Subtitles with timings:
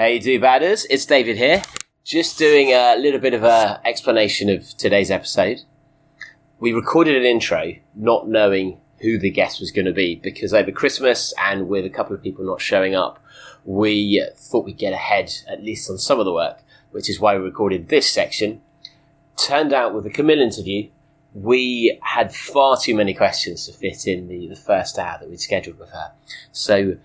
[0.00, 0.86] Hey, do badders!
[0.88, 1.62] It's David here.
[2.04, 5.60] Just doing a little bit of a explanation of today's episode.
[6.58, 10.72] We recorded an intro, not knowing who the guest was going to be, because over
[10.72, 13.22] Christmas and with a couple of people not showing up,
[13.66, 16.62] we thought we'd get ahead at least on some of the work,
[16.92, 18.62] which is why we recorded this section.
[19.36, 20.88] Turned out with the Camille interview,
[21.34, 25.40] we had far too many questions to fit in the, the first hour that we'd
[25.40, 26.12] scheduled with her.
[26.52, 26.96] So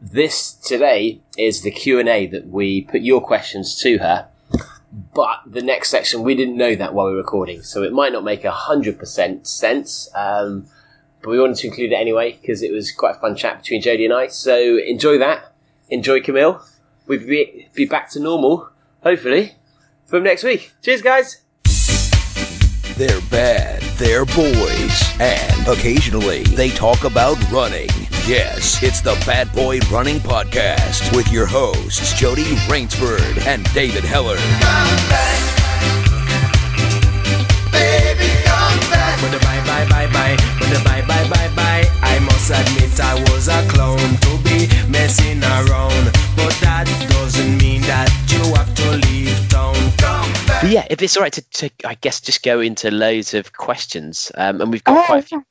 [0.00, 4.28] this today is the Q&A that we put your questions to her.
[5.14, 8.12] But the next section, we didn't know that while we were recording, so it might
[8.12, 10.08] not make a hundred percent sense.
[10.14, 10.68] Um,
[11.20, 13.82] but we wanted to include it anyway because it was quite a fun chat between
[13.82, 14.28] Jody and I.
[14.28, 15.52] So enjoy that.
[15.90, 16.62] Enjoy Camille.
[17.06, 18.70] We'll be, be back to normal,
[19.02, 19.56] hopefully,
[20.06, 20.72] from next week.
[20.82, 21.42] Cheers, guys.
[22.96, 27.88] They're bad, they're boys, and occasionally they talk about running.
[28.26, 34.40] Yes, it's the Bad Boy Running Podcast with your hosts, Jody Raynsford and David Hellard.
[39.62, 40.36] bye bye bye bye,
[40.82, 41.84] bye bye bye bye.
[42.02, 47.82] I must admit I was a clown to be messing around, but that doesn't mean
[47.82, 49.76] that you have to leave town.
[50.62, 53.52] But yeah, if it's all right to, to, I guess, just go into loads of
[53.52, 55.44] questions, um, and we've got oh, quite a few,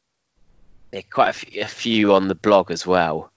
[0.96, 3.32] yeah, quite a few, on the blog as well.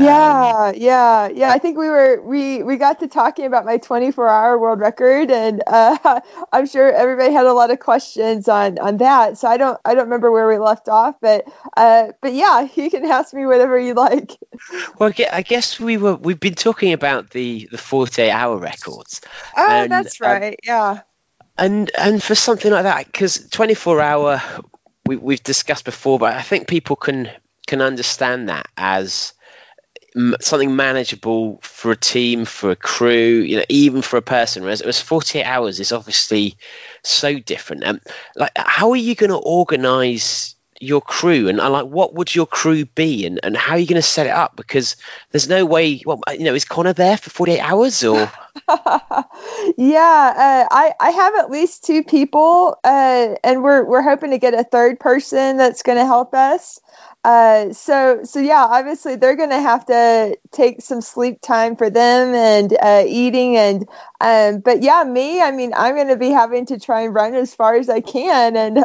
[0.00, 1.50] Yeah, um, yeah, yeah.
[1.50, 5.30] I think we were we we got to talking about my 24 hour world record,
[5.30, 6.20] and uh,
[6.52, 9.38] I'm sure everybody had a lot of questions on on that.
[9.38, 11.46] So I don't I don't remember where we left off, but
[11.76, 14.32] uh, but yeah, you can ask me whatever you like.
[14.98, 19.20] Well, I guess we were we've been talking about the the 48 hour records.
[19.56, 20.52] Oh, and, that's um, right.
[20.52, 21.00] Um, yeah.
[21.58, 24.42] And and for something like that, because 24 hour
[25.06, 27.30] we, we've discussed before, but I think people can
[27.66, 29.32] can understand that as
[30.40, 34.62] something manageable for a team, for a crew, you know, even for a person.
[34.62, 36.56] Whereas it was 48 hours is obviously
[37.02, 37.84] so different.
[37.84, 38.00] Um,
[38.34, 42.84] like, how are you going to organize your crew and, like what would your crew
[42.84, 44.56] be and, and how are you going to set it up?
[44.56, 44.96] Because
[45.30, 48.30] there's no way well you know is connor there for 48 hours or?
[49.76, 54.38] Yeah uh, i i have at least two people uh, and we're we're hoping to
[54.38, 56.80] get a third person that's going to help us
[57.26, 61.90] uh, so so yeah, obviously they're going to have to take some sleep time for
[61.90, 63.88] them and uh, eating and
[64.20, 67.34] um, but yeah, me, I mean, I'm going to be having to try and run
[67.34, 68.84] as far as I can and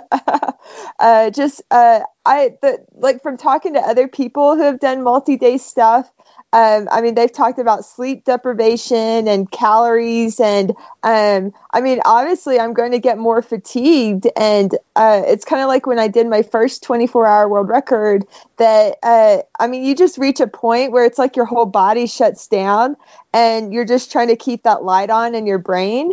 [0.99, 5.59] uh, just uh, I the, like from talking to other people who have done multi-day
[5.59, 6.11] stuff
[6.53, 12.59] um, I mean, they've talked about sleep deprivation and calories, and um, I mean, obviously,
[12.59, 16.27] I'm going to get more fatigued, and uh, it's kind of like when I did
[16.27, 18.25] my first 24-hour world record.
[18.57, 22.05] That uh, I mean, you just reach a point where it's like your whole body
[22.05, 22.97] shuts down,
[23.33, 26.11] and you're just trying to keep that light on in your brain.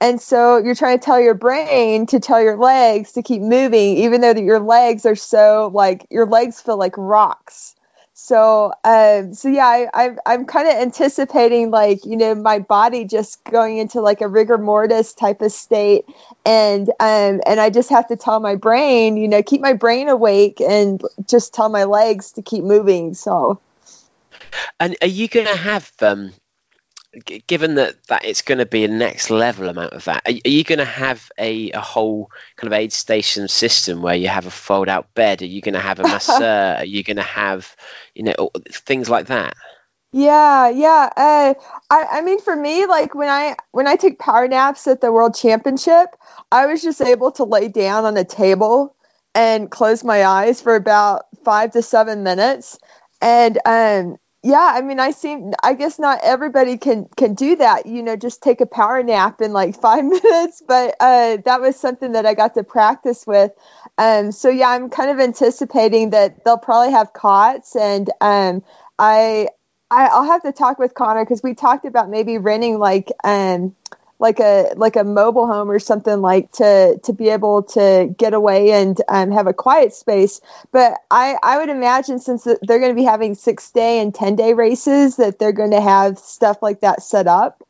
[0.00, 3.98] And so you're trying to tell your brain to tell your legs to keep moving,
[3.98, 7.74] even though that your legs are so like your legs feel like rocks
[8.30, 13.04] so um so yeah I, I i'm kind of anticipating like you know my body
[13.04, 16.04] just going into like a rigor mortis type of state.
[16.46, 20.08] And um and i just have to tell my brain you know keep my brain
[20.08, 23.14] awake and just tell my legs to keep moving.
[23.14, 23.60] So.
[24.78, 26.32] And are you going to have um
[27.46, 30.48] given that that it's going to be a next level amount of that, are, are
[30.48, 34.46] you going to have a, a whole kind of aid station system where you have
[34.46, 35.42] a fold out bed?
[35.42, 36.74] Are you going to have a masseur?
[36.78, 37.74] are you going to have,
[38.14, 39.54] you know, things like that?
[40.12, 41.08] Yeah, yeah.
[41.16, 41.54] Uh,
[41.88, 45.12] I, I mean, for me, like when I when I took power naps at the
[45.12, 46.16] World Championship,
[46.50, 48.96] I was just able to lay down on a table
[49.34, 52.78] and close my eyes for about five to seven minutes,
[53.20, 57.86] and um, yeah i mean i seem i guess not everybody can can do that
[57.86, 61.76] you know just take a power nap in like five minutes but uh, that was
[61.76, 63.52] something that i got to practice with.
[63.98, 68.62] Um, so yeah i'm kind of anticipating that they'll probably have cots and um,
[68.98, 69.48] i
[69.90, 73.74] I, will have to talk with Connor because we talked about maybe renting like um,
[74.20, 78.34] like a like a mobile home or something like to to be able to get
[78.34, 80.40] away and um, have a quiet space.
[80.70, 84.36] But I I would imagine since they're going to be having six day and ten
[84.36, 87.64] day races that they're going to have stuff like that set up.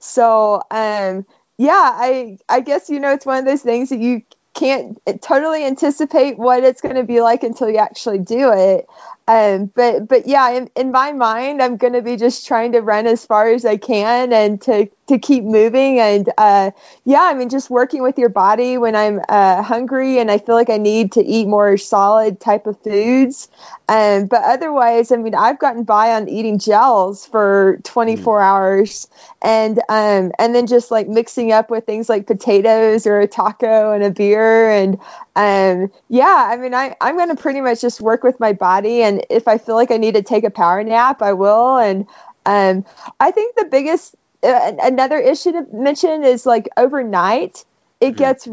[0.00, 1.26] So um
[1.58, 4.22] yeah I I guess you know it's one of those things that you
[4.54, 8.86] can't totally anticipate what it's going to be like until you actually do it.
[9.28, 12.80] Um, but but yeah, in, in my mind, I'm going to be just trying to
[12.80, 15.98] run as far as I can and to to keep moving.
[16.00, 16.70] And uh,
[17.04, 20.54] yeah i mean just working with your body when i'm uh, hungry and i feel
[20.54, 23.48] like i need to eat more solid type of foods.
[23.88, 28.42] Um, but otherwise i mean i've gotten by on eating gels for 24 mm.
[28.42, 29.08] hours.
[29.40, 33.92] And um, and then just like mixing up with things like potatoes or a taco
[33.92, 34.70] and a beer.
[34.70, 34.98] And
[35.36, 39.02] um, yeah i mean I, i'm going to pretty much just work with my body.
[39.02, 41.76] And if i feel like i need to take a power nap i will.
[41.76, 42.06] And
[42.44, 42.84] um,
[43.20, 47.64] i think the biggest another issue to mention is like overnight
[48.00, 48.16] it mm-hmm.
[48.16, 48.48] gets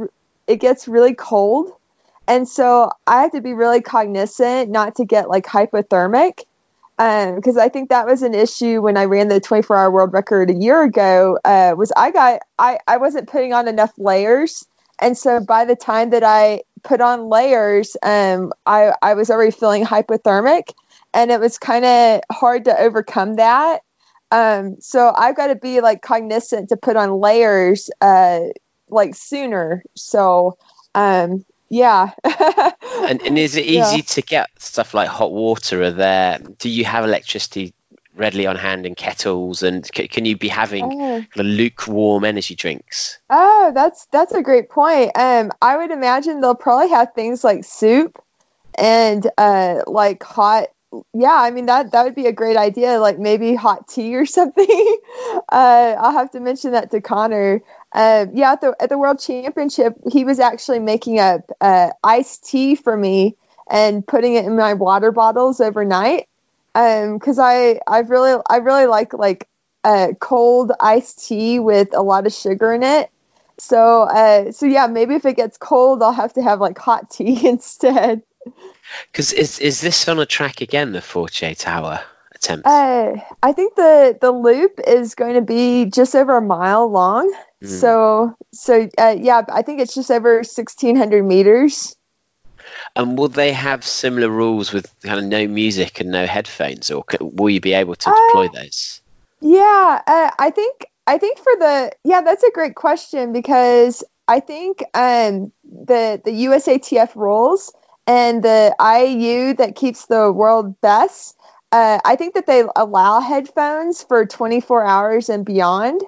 [0.47, 1.71] it gets really cold.
[2.27, 6.39] And so i have to be really cognizant not to get like hypothermic
[6.97, 10.13] because um, i think that was an issue when i ran the 24 hour world
[10.13, 14.65] record a year ago uh, was i got I, I wasn't putting on enough layers.
[14.99, 19.51] And so by the time that i put on layers um, I, I was already
[19.51, 20.71] feeling hypothermic.
[21.13, 23.81] And it was kind of hard to overcome that
[24.33, 28.39] um, so I've got to be like cognizant to put on layers uh,
[28.89, 29.83] like sooner.
[29.93, 30.57] So
[30.95, 32.11] um, yeah.
[32.23, 34.03] and, and is it easy yeah.
[34.03, 35.83] to get stuff like hot water?
[35.83, 36.39] Are there?
[36.39, 37.75] Do you have electricity
[38.15, 39.61] readily on hand in kettles?
[39.61, 41.23] And c- can you be having oh.
[41.35, 43.19] lukewarm energy drinks?
[43.29, 45.11] Oh, that's that's a great point.
[45.15, 48.19] Um, I would imagine they'll probably have things like soup
[48.75, 50.69] and uh, like hot
[51.13, 52.99] yeah, I mean that that would be a great idea.
[52.99, 54.97] Like maybe hot tea or something.
[55.51, 57.61] uh, I'll have to mention that to Connor.
[57.91, 62.45] Uh, yeah, at the at the World Championship, he was actually making up uh, iced
[62.45, 63.35] tea for me
[63.69, 66.27] and putting it in my water bottles overnight.
[66.73, 69.47] Because um, I I really I really like like
[69.83, 73.09] uh, cold iced tea with a lot of sugar in it.
[73.59, 77.11] So uh, so yeah, maybe if it gets cold, I'll have to have like hot
[77.11, 78.23] tea instead.
[79.11, 80.91] Because is is this on a track again?
[80.91, 82.01] The 48 hour
[82.35, 82.67] attempt.
[82.67, 87.33] Uh, I think the the loop is going to be just over a mile long.
[87.63, 87.67] Mm.
[87.67, 91.95] So so uh, yeah, I think it's just over 1600 meters.
[92.95, 97.03] And will they have similar rules with kind of no music and no headphones, or
[97.19, 99.01] will you be able to deploy uh, those?
[99.41, 104.39] Yeah, uh, I think I think for the yeah, that's a great question because I
[104.39, 107.73] think um, the the USATF rules
[108.07, 111.37] and the IAU that keeps the world best.
[111.71, 116.01] Uh, I think that they allow headphones for 24 hours and beyond.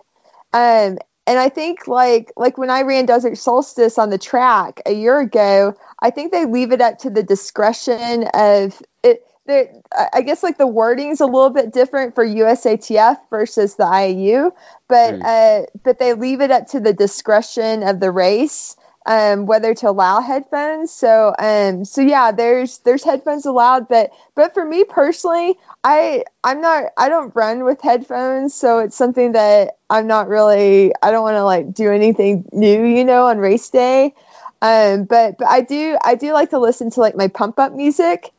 [0.54, 4.94] Um, and I think like like when I ran Desert Solstice on the track a
[4.94, 9.24] year ago, I think they leave it up to the discretion of it.
[9.48, 14.52] I guess like the wording is a little bit different for USATF versus the IAU,
[14.88, 15.22] but mm.
[15.24, 19.90] uh, but they leave it up to the discretion of the race um, whether to
[19.90, 20.92] allow headphones.
[20.92, 26.62] So, um, so yeah, there's there's headphones allowed, but but for me personally, I I'm
[26.62, 31.24] not I don't run with headphones, so it's something that I'm not really I don't
[31.24, 34.14] want to like do anything new, you know, on race day.
[34.62, 37.74] Um, but but I do I do like to listen to like my pump up
[37.74, 38.32] music,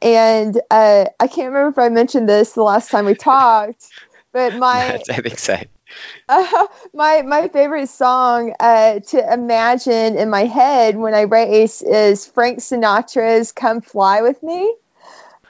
[0.00, 3.84] and uh, I can't remember if I mentioned this the last time we talked,
[4.32, 5.56] but my I think so.
[6.28, 12.26] Uh, my my favorite song uh, to imagine in my head when I race is
[12.26, 14.74] Frank Sinatra's "Come Fly with Me."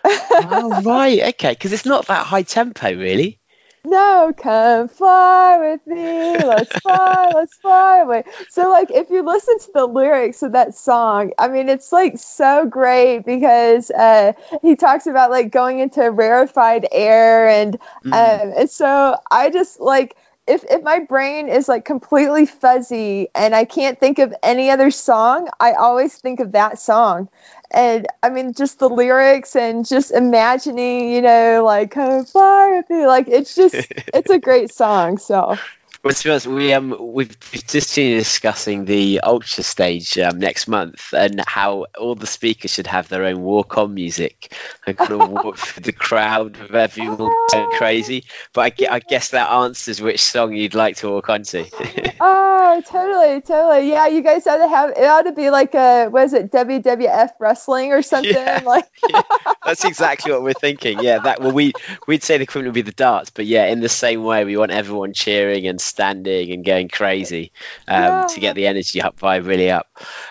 [0.04, 3.38] oh right, okay, because it's not that high tempo, really.
[3.84, 6.38] No, come fly with me.
[6.38, 8.22] Let's fly, let's fly away.
[8.48, 12.18] So, like, if you listen to the lyrics of that song, I mean, it's like
[12.18, 18.12] so great because uh, he talks about like going into rarefied air, and mm.
[18.12, 20.16] um, and so I just like
[20.46, 24.90] if if my brain is like completely fuzzy and I can't think of any other
[24.90, 27.28] song, I always think of that song.
[27.70, 32.90] And I mean, just the lyrics and just imagining, you know, like "Come far with
[32.90, 33.75] me," like it's just
[34.14, 35.18] it's a great song.
[35.18, 35.56] So
[36.02, 40.66] well, to be honest, we um we've just been discussing the ultra stage um, next
[40.66, 44.52] month and how all the speakers should have their own walk on music
[44.85, 48.25] and kind of walk through the crowd with everyone going crazy.
[48.52, 51.66] But I, I guess that answers which song you'd like to walk onto.
[52.21, 53.88] oh, totally, totally.
[53.88, 57.30] Yeah, you guys ought to have it ought to be like a was it WWF
[57.38, 58.88] wrestling or something yeah, like.
[59.09, 59.23] yeah,
[59.64, 60.99] that's exactly what we're thinking.
[61.00, 61.75] Yeah, that well we
[62.09, 64.56] we'd say the equivalent would be the darts, but yeah, in the same way we
[64.56, 67.52] want everyone cheering and standing and going crazy
[67.87, 68.26] um, yeah.
[68.30, 69.87] to get the energy up vibe really up.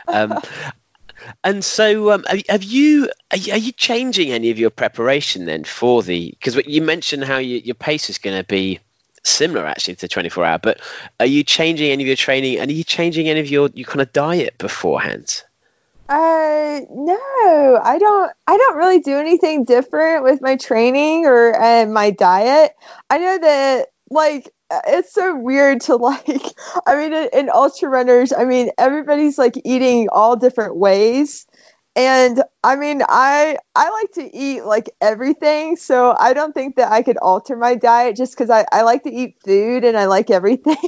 [0.08, 0.40] Um,
[1.44, 6.32] and so, um, have, you are, you changing any of your preparation then for the?
[6.32, 8.80] Because you mentioned how you, your pace is going to be
[9.24, 10.82] similar actually to 24 hour, but
[11.20, 12.60] are you changing any of your training?
[12.60, 15.44] And are you changing any of your your kind of diet beforehand?
[16.10, 18.32] Uh, no, I don't.
[18.46, 22.74] I don't really do anything different with my training or uh, my diet.
[23.10, 24.50] I know that like
[24.88, 26.28] it's so weird to like
[26.88, 31.46] i mean in, ultra runners i mean everybody's like eating all different ways.
[31.94, 35.76] And i mean i i like to eat like everything.
[35.76, 39.04] So i don't think that i could alter my diet just because I, I like
[39.04, 40.78] to eat food and i like everything.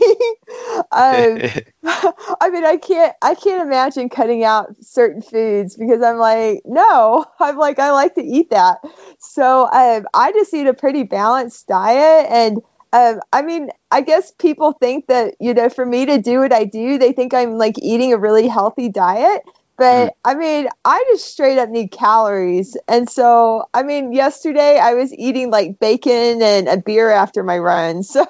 [0.92, 1.42] Um,
[1.84, 7.26] i mean i can't i can't imagine cutting out certain foods because i'm like no
[7.40, 8.78] i'm like i like to eat that.
[9.20, 12.62] So um, i just eat a pretty balanced diet and
[12.94, 16.54] um, I mean, I guess people think that, you know, for me to do what
[16.54, 19.42] I do, they think I'm like eating a really healthy diet.
[19.78, 20.12] But mm.
[20.24, 22.78] I mean, I just straight up need calories.
[22.88, 27.58] And so, I mean, yesterday I was eating like bacon and a beer after my
[27.58, 28.04] run.
[28.14, 28.22] So,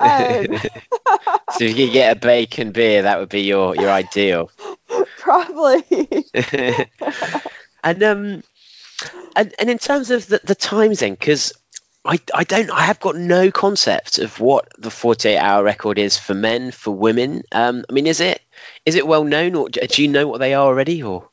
[0.00, 0.46] um,
[1.52, 4.50] so if you could get a bacon beer, that would be your, your ideal.
[5.18, 5.84] Probably.
[7.84, 8.42] and, um,
[9.36, 11.52] and, and in terms of the, the times then, because
[12.04, 16.18] I, I don't I have got no concept of what the 48 hour record is
[16.18, 17.44] for men for women.
[17.52, 18.42] Um, I mean is it
[18.84, 21.28] is it well known or do you know what they are already or?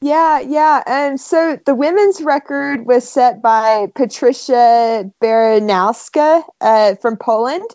[0.00, 0.82] Yeah yeah.
[0.84, 7.68] And so the women's record was set by Patricia Bereznowska uh, from Poland.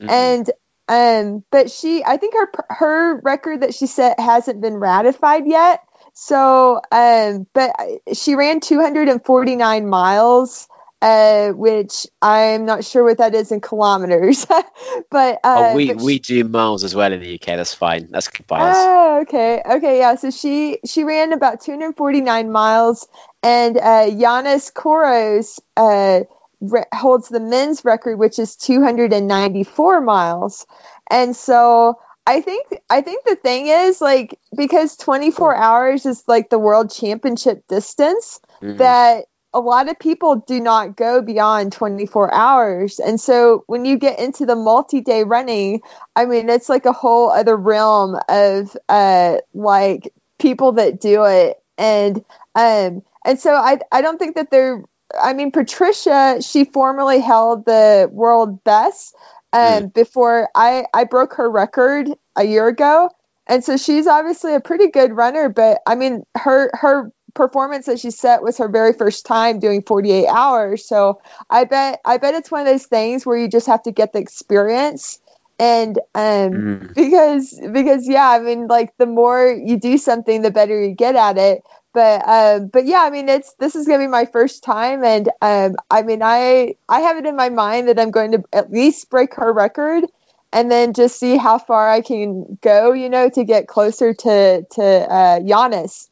[0.00, 0.10] Mm-hmm.
[0.10, 0.50] and
[0.86, 5.82] um but she I think her her record that she set hasn't been ratified yet.
[6.14, 7.74] So um but
[8.12, 10.68] she ran 249 miles
[11.00, 14.44] uh, which I'm not sure what that is in kilometers,
[15.10, 17.46] but uh, oh, we but she, we do miles as well in the UK.
[17.46, 18.08] That's fine.
[18.10, 18.76] That's good by us.
[18.76, 20.16] Oh, okay, okay, yeah.
[20.16, 23.06] So she she ran about 249 miles,
[23.42, 26.24] and uh, Yiannis Kouros uh,
[26.60, 30.66] re- holds the men's record, which is 294 miles,
[31.10, 31.98] and so.
[32.30, 36.92] I think I think the thing is like because 24 hours is like the world
[36.92, 38.76] championship distance mm-hmm.
[38.76, 39.24] that
[39.54, 42.98] a lot of people do not go beyond 24 hours.
[42.98, 45.80] And so when you get into the multi day running,
[46.14, 51.56] I mean, it's like a whole other realm of uh, like people that do it.
[51.78, 52.24] And,
[52.54, 54.82] um, and so I, I don't think that they're,
[55.18, 59.14] I mean, Patricia, she formerly held the world best
[59.52, 59.94] um, mm.
[59.94, 63.10] before I, I broke her record a year ago.
[63.46, 68.00] And so she's obviously a pretty good runner, but I mean, her, her performance that
[68.00, 70.86] she set was her very first time doing 48 hours.
[70.86, 73.92] So I bet I bet it's one of those things where you just have to
[73.92, 75.20] get the experience
[75.58, 76.94] and um mm.
[76.94, 81.16] because because yeah i mean like the more you do something the better you get
[81.16, 84.62] at it but um but yeah i mean it's this is gonna be my first
[84.62, 88.32] time and um i mean i i have it in my mind that i'm going
[88.32, 90.04] to at least break her record
[90.52, 94.64] and then just see how far i can go you know to get closer to
[94.70, 96.07] to uh Yiannis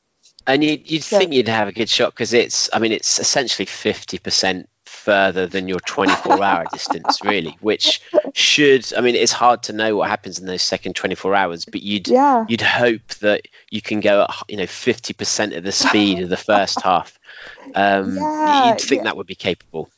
[0.46, 3.18] and you'd, you'd so, think you'd have a good shot because it's, I mean, it's
[3.18, 8.00] essentially 50% further than your 24 hour distance, really, which
[8.34, 11.82] should, I mean, it's hard to know what happens in those second 24 hours, but
[11.82, 12.44] you'd, yeah.
[12.48, 16.36] you'd hope that you can go at, you know, 50% of the speed of the
[16.36, 17.18] first half.
[17.74, 19.04] Um, yeah, you'd think yeah.
[19.04, 19.90] that would be capable.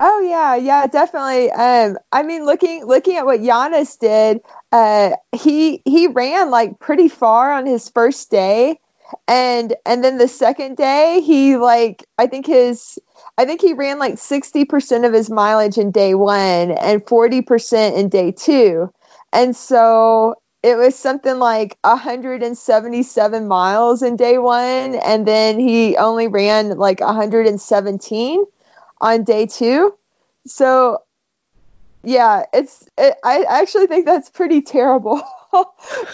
[0.00, 1.50] Oh yeah, yeah, definitely.
[1.50, 4.40] Um, I mean, looking looking at what Yiannis did,
[4.70, 8.78] uh, he he ran like pretty far on his first day,
[9.26, 12.98] and and then the second day he like i think his
[13.36, 18.08] i think he ran like 60% of his mileage in day one and 40% in
[18.08, 18.92] day two.
[19.32, 24.94] And so it was something like 177 miles in day one.
[24.96, 28.44] And then he only ran like 117
[29.00, 29.94] on day two.
[30.46, 30.98] So
[32.04, 35.22] yeah it's it, i actually think that's pretty terrible.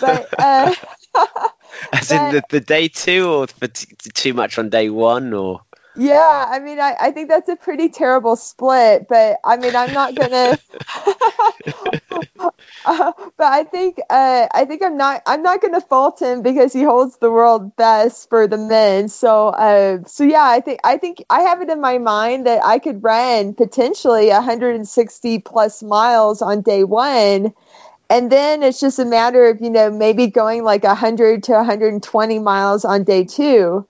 [0.01, 0.75] But uh
[1.93, 5.33] As but, in the, the day two, or for t- too much on day one,
[5.33, 5.63] or
[5.97, 9.93] yeah, I mean, I, I think that's a pretty terrible split, but I mean, I'm
[9.93, 10.59] not gonna.
[10.97, 11.53] uh,
[12.85, 16.83] but I think uh, I think I'm not I'm not gonna fault him because he
[16.83, 19.09] holds the world best for the men.
[19.09, 22.65] So uh, so yeah, I think I think I have it in my mind that
[22.65, 27.55] I could run potentially 160 plus miles on day one
[28.15, 32.39] and then it's just a matter of you know maybe going like 100 to 120
[32.39, 33.87] miles on day two.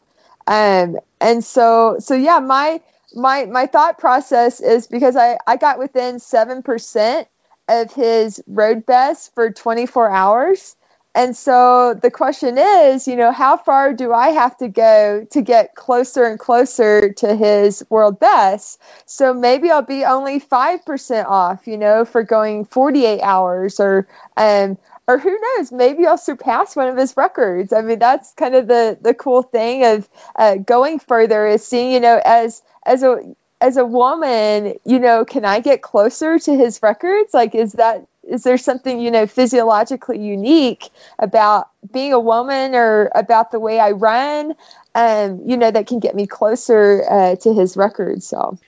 [0.47, 2.81] Um, and so so yeah my
[3.15, 7.27] my my thought process is because i i got within 7%
[7.69, 10.75] of his road best for 24 hours
[11.15, 15.43] and so the question is, you know, how far do I have to go to
[15.43, 18.81] get closer and closer to his world best?
[19.07, 24.77] So maybe I'll be only 5% off, you know, for going 48 hours or, um,
[25.07, 27.73] or who knows, maybe I'll surpass one of his records.
[27.73, 31.93] I mean, that's kind of the, the cool thing of uh, going further is seeing,
[31.93, 33.21] you know, as, as a,
[33.61, 37.33] as a woman, you know, can I get closer to his records?
[37.33, 43.11] Like, is that is there something you know physiologically unique about being a woman or
[43.15, 44.55] about the way I run?
[44.95, 48.27] Um, you know, that can get me closer uh, to his records.
[48.27, 48.59] So,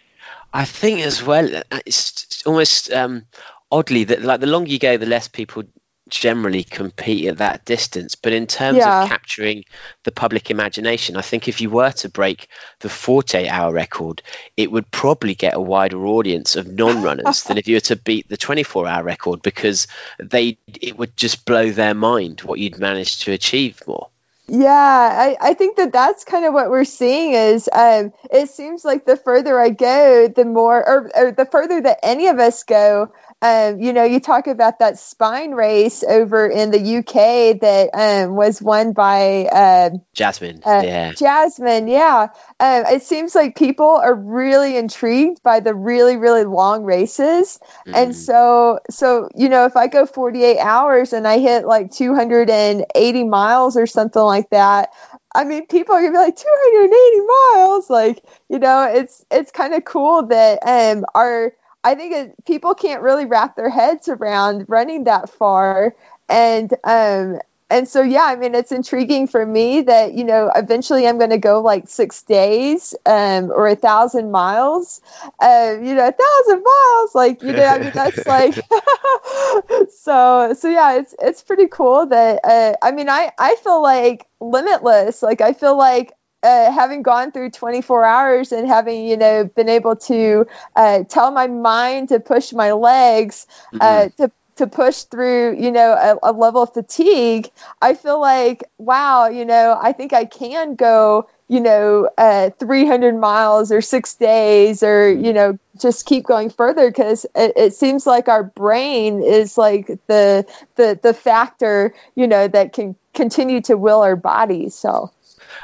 [0.52, 3.26] I think as well, it's almost um,
[3.70, 5.64] oddly that like the longer you go, the less people
[6.08, 8.14] generally compete at that distance.
[8.14, 9.02] But in terms yeah.
[9.02, 9.64] of capturing
[10.04, 12.48] the public imagination, I think if you were to break
[12.80, 14.22] the 48 hour record,
[14.56, 17.96] it would probably get a wider audience of non runners than if you were to
[17.96, 19.86] beat the 24 hour record because
[20.18, 24.08] they it would just blow their mind what you'd managed to achieve more.
[24.48, 28.84] Yeah, I, I think that that's kind of what we're seeing is um, it seems
[28.84, 32.62] like the further I go, the more, or, or the further that any of us
[32.62, 33.12] go,
[33.42, 38.34] um, you know, you talk about that spine race over in the UK that um,
[38.34, 40.62] was won by uh, Jasmin.
[40.64, 41.86] Uh, yeah, Jasmin.
[41.86, 42.28] Yeah,
[42.58, 47.94] um, it seems like people are really intrigued by the really really long races, mm.
[47.94, 53.24] and so so you know, if I go 48 hours and I hit like 280
[53.24, 54.90] miles or something like that,
[55.34, 57.90] I mean, people are gonna be like 280 miles.
[57.90, 61.52] Like, you know, it's it's kind of cool that um our
[61.86, 65.94] I think it, people can't really wrap their heads around running that far,
[66.28, 67.38] and um,
[67.70, 71.30] and so yeah, I mean, it's intriguing for me that you know eventually I'm going
[71.30, 75.00] to go like six days um, or a thousand miles,
[75.38, 78.54] uh, you know, a thousand miles, like you know, I mean that's like
[79.92, 84.26] so so yeah, it's it's pretty cool that uh, I mean I I feel like
[84.40, 86.14] limitless, like I feel like
[86.46, 91.30] uh, having gone through 24 hours and having you know been able to uh, tell
[91.32, 94.22] my mind to push my legs uh, mm-hmm.
[94.22, 97.50] to to push through you know a, a, level of fatigue
[97.82, 103.16] i feel like wow you know i think i can go you know uh, 300
[103.16, 108.06] miles or six days or you know just keep going further because it, it, seems
[108.06, 113.76] like our brain is like the the the factor you know that can continue to
[113.76, 115.10] will our body so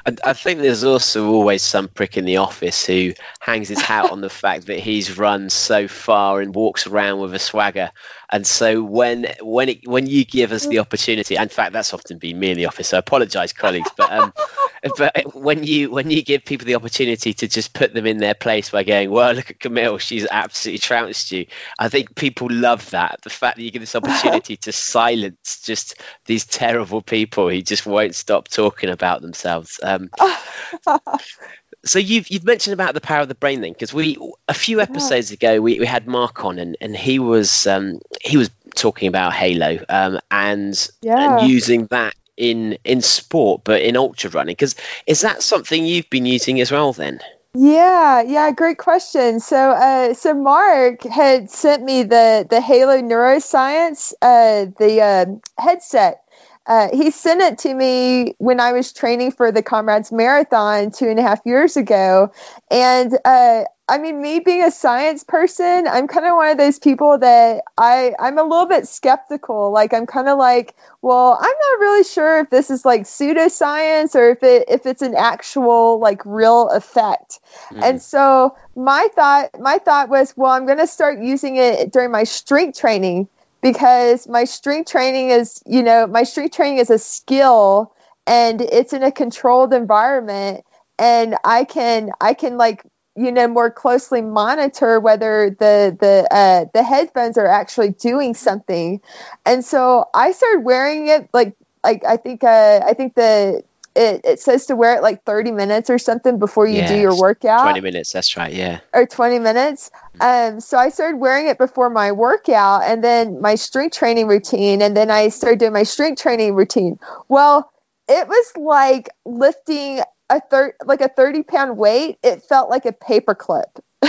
[0.04, 4.20] I, think there's also always some prick in the office who hangs his hat on
[4.20, 7.92] the fact that he's run so far and walks around with a swagger.
[8.32, 11.92] And so when when it, when you give us the opportunity, and in fact, that's
[11.92, 12.88] often been me in the office.
[12.88, 14.32] So I apologise, colleagues, but um,
[14.96, 18.32] but when you when you give people the opportunity to just put them in their
[18.32, 21.44] place by going, well, look at Camille, she's absolutely trounced you.
[21.78, 23.20] I think people love that.
[23.22, 27.84] The fact that you give this opportunity to silence just these terrible people who just
[27.84, 29.78] won't stop talking about themselves.
[29.82, 30.08] Um,
[31.84, 34.16] so you've you've mentioned about the power of the brain then because we
[34.48, 35.34] a few episodes yeah.
[35.34, 39.32] ago we, we had Mark on and, and he was um, he was talking about
[39.32, 41.40] Halo um, and, yeah.
[41.40, 44.74] and using that in in sport but in ultra running because
[45.06, 47.20] is that something you've been using as well then
[47.54, 49.38] yeah, yeah, great question.
[49.38, 55.26] So, uh, so Mark had sent me the the Halo Neuroscience, uh, the uh,
[55.62, 56.22] headset
[56.66, 61.08] uh, he sent it to me when I was training for the Comrades Marathon two
[61.08, 62.32] and a half years ago.
[62.70, 66.78] And uh, I mean, me being a science person, I'm kind of one of those
[66.78, 69.72] people that I, I'm a little bit skeptical.
[69.72, 74.14] Like, I'm kind of like, well, I'm not really sure if this is like pseudoscience
[74.14, 77.40] or if it if it's an actual like real effect.
[77.70, 77.82] Mm.
[77.82, 82.12] And so my thought my thought was, well, I'm going to start using it during
[82.12, 83.28] my strength training
[83.62, 87.94] because my strength training is, you know, my strength training is a skill
[88.26, 90.64] and it's in a controlled environment
[90.98, 92.84] and I can I can like
[93.16, 99.00] you know more closely monitor whether the the uh, the headphones are actually doing something.
[99.46, 103.62] And so i started wearing it like like i think uh, i think the
[103.94, 107.16] it, it says to wear it like 30 minutes or something before you do your
[107.18, 107.62] workout.
[107.62, 108.80] 20 minutes that's right yeah.
[108.92, 109.90] Or 20 minutes.
[110.20, 114.82] Um so i started wearing it before my workout and then my strength training routine
[114.82, 116.98] and then i started doing my strength training routine.
[117.28, 117.70] Well
[118.08, 122.92] it was like lifting a third like a 30 pound weight it felt like a
[122.92, 123.80] paperclip.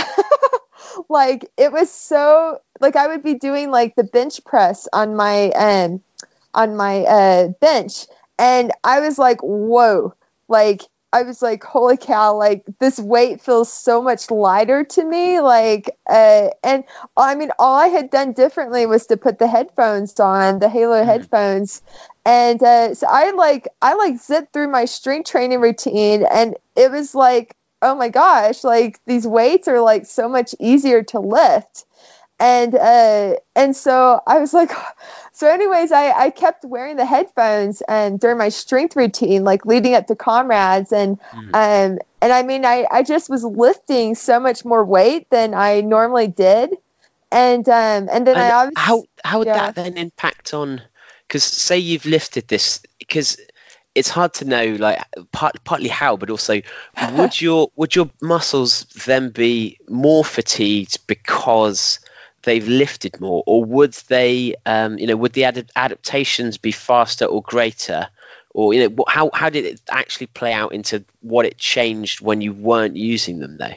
[1.08, 5.50] Like it was so like i would be doing like the bench press on my
[5.50, 6.02] um
[6.54, 8.06] on my uh bench
[8.38, 10.14] and I was like, whoa,
[10.48, 10.82] like
[11.14, 15.38] I was like, holy cow, like this weight feels so much lighter to me.
[15.38, 16.82] Like, uh, and
[17.16, 20.96] I mean, all I had done differently was to put the headphones on, the Halo
[20.96, 21.08] mm-hmm.
[21.08, 21.82] headphones.
[22.26, 26.90] And uh, so I like, I like zipped through my strength training routine and it
[26.90, 31.84] was like, oh my gosh, like these weights are like so much easier to lift.
[32.44, 34.70] And, uh, and so I was like,
[35.32, 39.94] so anyways I, I kept wearing the headphones and during my strength routine like leading
[39.94, 41.54] up to comrades and mm.
[41.54, 45.82] um and I mean, I, I just was lifting so much more weight than I
[45.82, 46.74] normally did.
[47.30, 49.58] And um, and then And I obviously how how would yeah.
[49.58, 50.80] that then impact on?
[51.28, 53.38] Because say you've lifted this, because
[53.94, 55.02] it's hard to know, like
[55.32, 56.62] part, partly how, but also
[57.12, 61.98] would your would your muscles then be more fatigued because
[62.44, 67.24] they've lifted more, or would they, um, you know, would the ad- adaptations be faster
[67.24, 68.08] or greater?
[68.50, 72.40] Or you know, how how did it actually play out into what it changed when
[72.40, 73.74] you weren't using them though?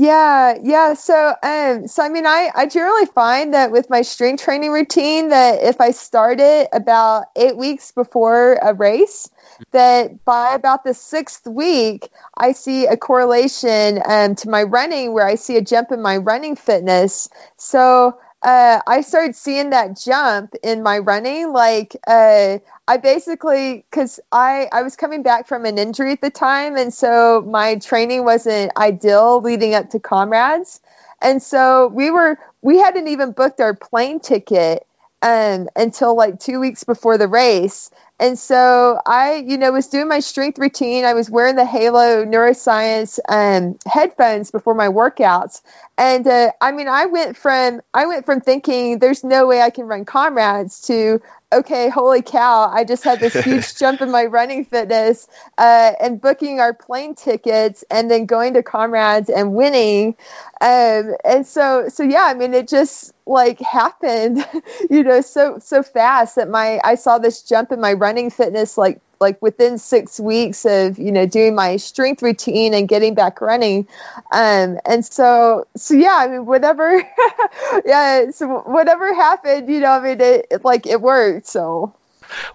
[0.00, 0.94] Yeah, yeah.
[0.94, 5.30] So, um, so I mean, I, I generally find that with my strength training routine,
[5.30, 9.28] that if I start it about eight weeks before a race,
[9.72, 15.26] that by about the sixth week, I see a correlation um, to my running, where
[15.26, 17.28] I see a jump in my running fitness.
[17.56, 18.18] So.
[18.42, 21.52] Uh, I started seeing that jump in my running.
[21.52, 26.30] Like, uh, I basically, because I, I was coming back from an injury at the
[26.30, 30.80] time, and so my training wasn't ideal leading up to comrades.
[31.20, 34.86] And so we were, we hadn't even booked our plane ticket
[35.20, 37.90] um, until like two weeks before the race.
[38.20, 41.04] And so I, you know, was doing my strength routine.
[41.04, 45.62] I was wearing the Halo Neuroscience um, headphones before my workouts,
[45.96, 49.70] and uh, I mean, I went from I went from thinking there's no way I
[49.70, 51.20] can run comrades to
[51.52, 56.20] okay, holy cow, I just had this huge jump in my running fitness uh, and
[56.20, 60.16] booking our plane tickets and then going to comrades and winning.
[60.60, 64.46] Um, and so, so yeah, I mean, it just like happened,
[64.90, 68.76] you know, so, so fast that my, I saw this jump in my running fitness,
[68.76, 73.40] like, like within six weeks of, you know, doing my strength routine and getting back
[73.40, 73.88] running.
[74.32, 77.02] Um, and so, so yeah, I mean, whatever,
[77.86, 81.46] yeah, so whatever happened, you know, I mean, it, it like it worked.
[81.46, 81.94] So,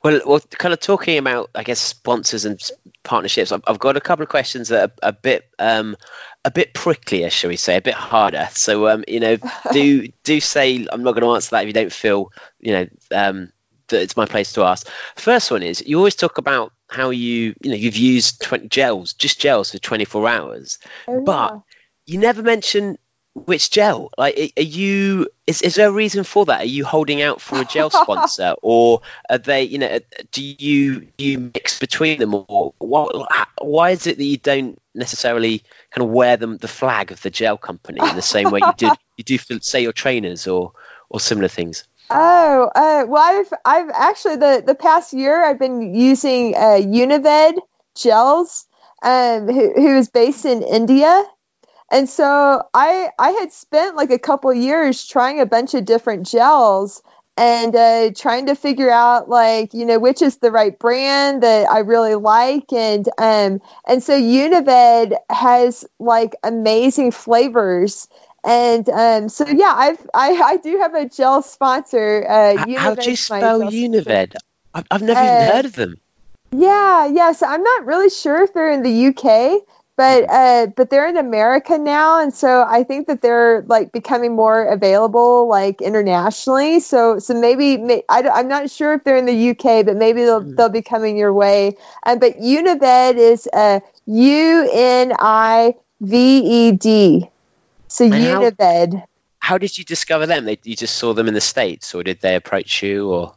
[0.03, 2.59] Well, well, kind of talking about, I guess, sponsors and
[3.03, 3.51] partnerships.
[3.51, 5.97] I've, I've got a couple of questions that are a bit, um,
[6.45, 8.49] a bit pricklier, shall we say, a bit harder.
[8.53, 9.37] So, um, you know,
[9.71, 12.87] do do say I'm not going to answer that if you don't feel, you know,
[13.11, 13.51] um,
[13.87, 14.87] that it's my place to ask.
[15.15, 19.13] First one is you always talk about how you, you know, you've used 20 gels,
[19.13, 21.61] just gels for 24 hours, Oh, but
[22.05, 22.97] you never mention
[23.35, 24.11] which gel.
[24.17, 25.27] Like, are you?
[25.47, 26.61] Is is there a reason for that?
[26.61, 29.63] Are you holding out for a gel sponsor, or are they?
[29.63, 29.99] You know,
[30.31, 33.27] do you do you mix between them, or what?
[33.59, 37.29] Why is it that you don't necessarily kind of wear them the flag of the
[37.29, 40.73] gel company in the same way you did you do for say your trainers or
[41.09, 41.85] or similar things?
[42.09, 47.59] Oh, uh, well, I've I've actually the the past year I've been using uh, Unived
[47.95, 48.67] gels,
[49.01, 51.23] um, who, who is based in India,
[51.91, 56.27] and so I I had spent like a couple years trying a bunch of different
[56.27, 57.01] gels
[57.37, 61.69] and uh, trying to figure out like you know which is the right brand that
[61.71, 62.71] I really like.
[62.73, 68.07] And um and so Unived has like amazing flavors
[68.45, 72.25] and um, so yeah, I've I, I do have a gel sponsor.
[72.27, 73.61] Uh, How do you spell.
[73.61, 74.35] Unived?
[74.73, 75.95] I've, I've never Uh, even heard of them.
[76.51, 77.31] Yeah, yeah.
[77.31, 79.63] So I'm not really sure if they're in the UK,
[79.97, 84.35] but uh, but they're in America now, and so I think that they're like becoming
[84.35, 86.79] more available like internationally.
[86.79, 90.23] So so maybe may, I, am not sure if they're in the UK, but maybe
[90.23, 90.55] they'll Hmm.
[90.55, 91.77] they'll be coming your way.
[92.05, 97.29] Um, but Unived is uh, U N I V E D.
[97.93, 99.03] So And how- Unived.
[99.37, 100.45] How did you discover them?
[100.45, 103.11] They, you just saw them in the states, or did they approach you?
[103.11, 103.35] Or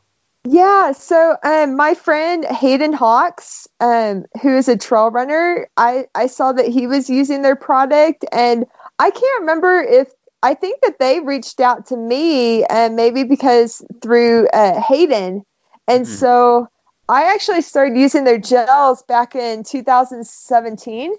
[0.48, 6.28] Yeah, so um, my friend Hayden Hawks, um, who is a trail runner, I, I
[6.28, 8.64] saw that he was using their product, and
[8.98, 10.08] I can't remember if
[10.42, 15.44] I think that they reached out to me, and maybe because through uh, Hayden,
[15.86, 16.18] and Mhm.
[16.18, 16.68] so
[17.08, 21.12] I actually started using their gels back in 2017,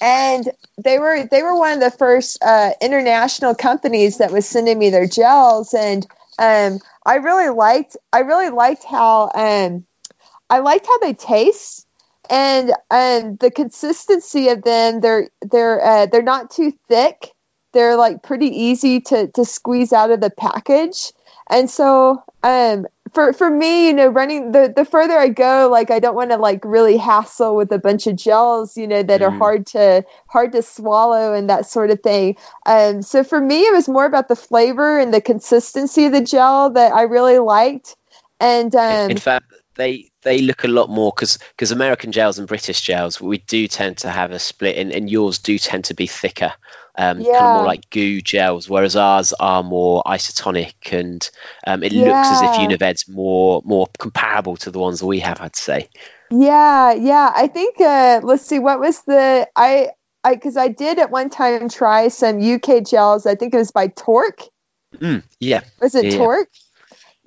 [0.00, 0.48] and
[0.82, 4.90] they were they were one of the first uh, international companies that was sending me
[4.90, 6.06] their gels, and
[6.38, 9.84] um, I really liked I really liked how um,
[10.48, 11.86] I liked how they taste
[12.30, 15.00] and and the consistency of them.
[15.00, 17.32] They're they're uh, they're not too thick.
[17.72, 21.12] They're like pretty easy to to squeeze out of the package.
[21.50, 25.90] And so um, for for me, you know, running the the further I go, like
[25.90, 29.22] I don't want to like really hassle with a bunch of gels, you know, that
[29.22, 29.38] are Mm.
[29.38, 32.36] hard to hard to swallow and that sort of thing.
[32.66, 36.20] Um, so for me, it was more about the flavor and the consistency of the
[36.22, 37.96] gel that I really liked.
[38.40, 42.46] And um, in fact, they they look a lot more because because American gels and
[42.48, 45.94] British gels, we do tend to have a split, and, and yours do tend to
[45.94, 46.52] be thicker,
[46.96, 51.30] um, kind of more like goo gels, whereas ours are more isotonic, and
[51.66, 52.58] um, it looks as if Yeah.
[52.58, 55.40] Unived's more more comparable to the ones that we have.
[55.40, 55.88] I'd say.
[56.30, 57.32] Yeah, yeah.
[57.34, 59.90] I think uh let's see what was the I
[60.24, 63.26] I because I did at one time try some UK gels.
[63.26, 64.42] I think it was by Torque.
[64.96, 65.60] Mm, yeah.
[65.80, 66.10] Was it Yeah.
[66.10, 66.48] Torque?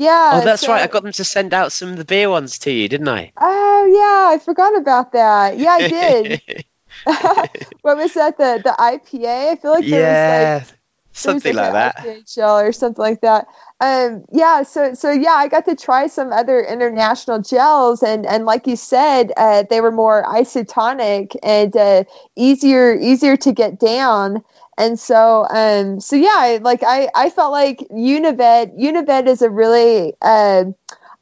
[0.02, 0.32] Yeah.
[0.34, 0.82] Oh, that's so- right.
[0.82, 3.32] I got them to send out some of the beer ones to you, didn't I?
[3.40, 5.58] Oh yeah, I forgot about that.
[5.58, 6.42] Yeah, I did.
[7.82, 8.38] what was that?
[8.38, 9.52] The the IPA?
[9.52, 10.74] I feel like there was like yeah, was,
[11.12, 12.28] something like an that.
[12.38, 13.48] Or something like that.
[13.80, 18.46] Um, yeah, so so yeah, I got to try some other international gels, and and
[18.46, 22.04] like you said, uh, they were more isotonic and uh,
[22.36, 24.44] easier easier to get down.
[24.78, 30.14] And so, um, so yeah, like I, I felt like Unived, Unived is a really,
[30.22, 30.66] uh,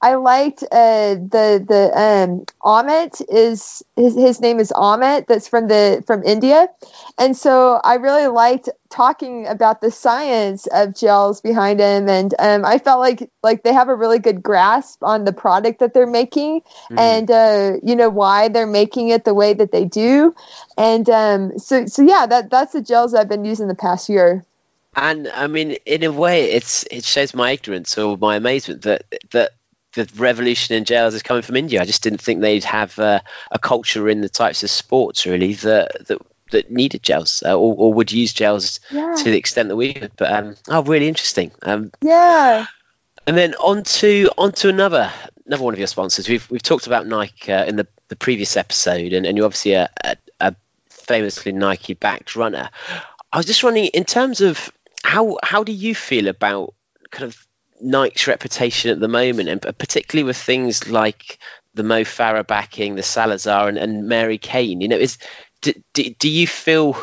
[0.01, 5.27] I liked uh, the the um, Amit is his, his name is Amit.
[5.27, 6.67] That's from the from India,
[7.17, 12.63] and so I really liked talking about the science of gels behind him, and um,
[12.63, 16.07] I felt like like they have a really good grasp on the product that they're
[16.07, 16.97] making, Mm.
[16.97, 20.33] and uh, you know why they're making it the way that they do,
[20.77, 24.45] and um, so so yeah, that that's the gels I've been using the past year.
[24.95, 29.03] And I mean, in a way, it's it shows my ignorance or my amazement that
[29.31, 29.51] that
[29.93, 31.81] the revolution in gels is coming from India.
[31.81, 33.21] I just didn't think they'd have uh,
[33.51, 36.21] a culture in the types of sports really that that,
[36.51, 39.13] that needed gels uh, or, or would use gels Yeah.
[39.17, 40.11] to the extent that we would.
[40.15, 41.51] But um, oh, really interesting.
[41.63, 42.65] Um, Yeah.
[43.27, 45.11] and then on to on to another
[45.45, 46.29] another one of your sponsors.
[46.29, 49.73] We've we've talked about Nike uh, in the, the previous episode, and, and you're obviously
[49.73, 50.55] a, a, a
[50.89, 52.69] famously Nike backed runner.
[53.31, 54.71] I was just wondering, in terms of
[55.03, 56.73] how how do you feel about
[57.11, 57.47] kind of
[57.81, 61.39] Nike's reputation at the moment, and particularly with things like
[61.73, 64.81] the Mo Farah backing, the Salazar, and, and Mary Cain?
[64.81, 65.17] You know, is
[65.61, 66.97] do, do, do you feel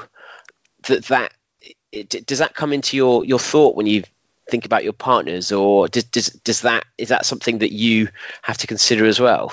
[0.88, 1.32] that that
[2.26, 4.04] does that come into your your thought when you
[4.48, 8.08] think about your partners, or does, does does that is that something that you
[8.42, 9.52] have to consider as well?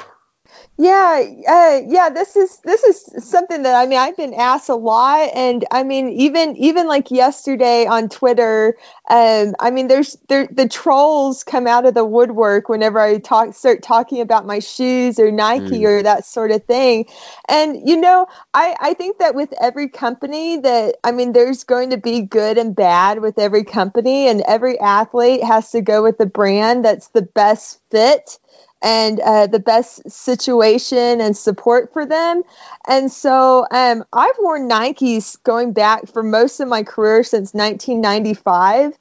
[0.76, 2.10] Yeah, uh, yeah.
[2.10, 5.84] This is this is something that I mean I've been asked a lot, and I
[5.84, 8.76] mean even even like yesterday on Twitter,
[9.08, 13.54] um, I mean there's there the trolls come out of the woodwork whenever I talk
[13.54, 15.86] start talking about my shoes or Nike Mm.
[15.86, 17.06] or that sort of thing,
[17.48, 21.92] and you know I I think that with every company that I mean there's going
[21.92, 26.18] to be good and bad with every company, and every athlete has to go with
[26.18, 28.40] the brand that's the best fit
[28.84, 32.44] and uh, the best situation and support for them.
[32.86, 38.94] And so um, I've worn Nikes going back for most of my career since 1995.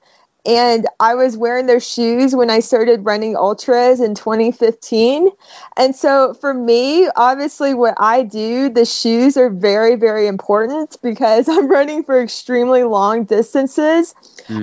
[0.44, 5.28] And I was wearing their shoes when I started running ultras in 2015.
[5.76, 11.48] And so for me, obviously, what I do, the shoes are very, very important because
[11.48, 14.14] I'm running for extremely long distances.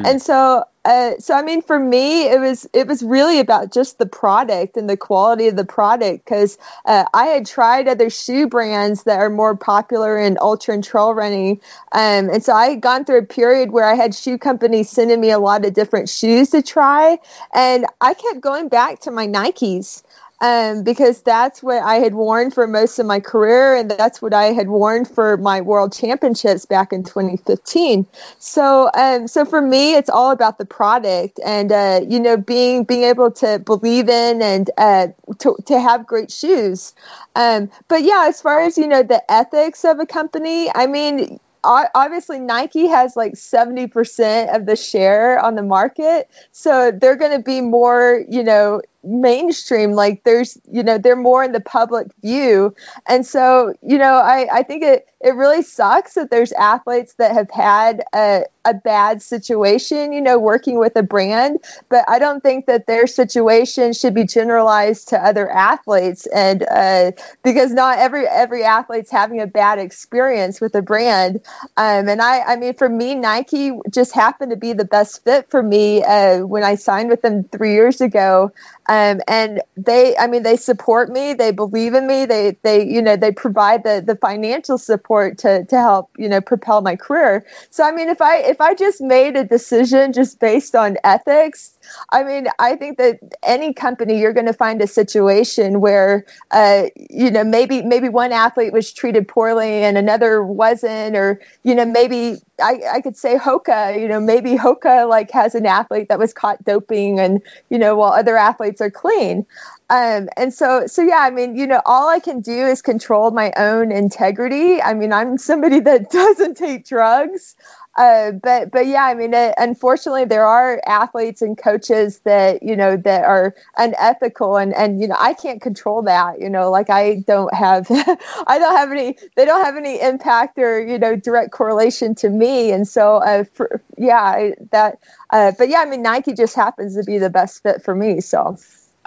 [0.06, 3.98] And so, uh, so I mean, for me, it was it was really about just
[3.98, 8.48] the product and the quality of the product because uh, I had tried other shoe
[8.48, 11.60] brands that are more popular in ultra and trail running,
[11.92, 15.20] um, and so I had gone through a period where I had shoe companies sending
[15.20, 17.20] me a lot of different shoes to try,
[17.54, 20.04] and I kept going back to my Nikes
[20.42, 24.34] um, because that's what I had worn for most of my career, and that's what
[24.34, 28.08] I had worn for my world championships back in 2015.
[28.40, 32.86] So, um, so for me, it's all about the product, and uh, you know, being
[32.86, 35.08] being able to believe in and uh,
[35.40, 36.94] to to have great shoes.
[37.36, 41.40] Um, but yeah, as far as you know, the ethics of a company, I mean.
[41.62, 46.30] Obviously, Nike has like 70% of the share on the market.
[46.54, 51.44] So they're going to be more, you know, mainstream like there's you know they're more
[51.44, 52.76] in the public view.
[53.08, 57.34] And so you know i i think it it really sucks that there's athletes that
[57.34, 61.60] have had a, a bad situation you know working with a brand
[61.90, 66.26] but i don't think that their situation should be generalized to other athletes.
[66.28, 67.12] And uh,
[67.44, 71.42] because not every every athlete's having a bad experience with a brand.
[71.78, 75.50] Um, and i i mean for me nike just happened to be the best fit
[75.50, 78.52] for me uh, when i signed with them three years ago
[78.90, 83.02] um, and they i mean they support me they believe in me they they you
[83.04, 87.46] know they provide the the financial support to to help you know propel my career.
[87.72, 91.79] So i mean if i if i just made a decision just based on ethics
[92.10, 96.84] I mean, I think that any company you're going to find a situation where, uh,
[97.10, 101.86] you know, maybe maybe one athlete was treated poorly and another wasn't, or you know,
[101.86, 106.20] maybe I, I could say Hoka, you know, maybe Hoka like has an athlete that
[106.20, 109.46] was caught doping, and you know, while other athletes are clean.
[109.90, 113.32] Um, and so, so yeah, I mean, you know, all I can do is control
[113.32, 114.82] my own integrity.
[114.82, 117.56] I mean, I'm somebody that doesn't take drugs.
[118.00, 122.76] Uh, but but yeah, I mean, it, unfortunately, there are athletes and coaches that you
[122.76, 126.40] know that are unethical, and and you know I can't control that.
[126.40, 130.58] You know, like I don't have I don't have any they don't have any impact
[130.58, 135.00] or you know direct correlation to me, and so uh, for, yeah, that.
[135.30, 138.22] Uh, but yeah, I mean, Nike just happens to be the best fit for me.
[138.22, 138.58] So.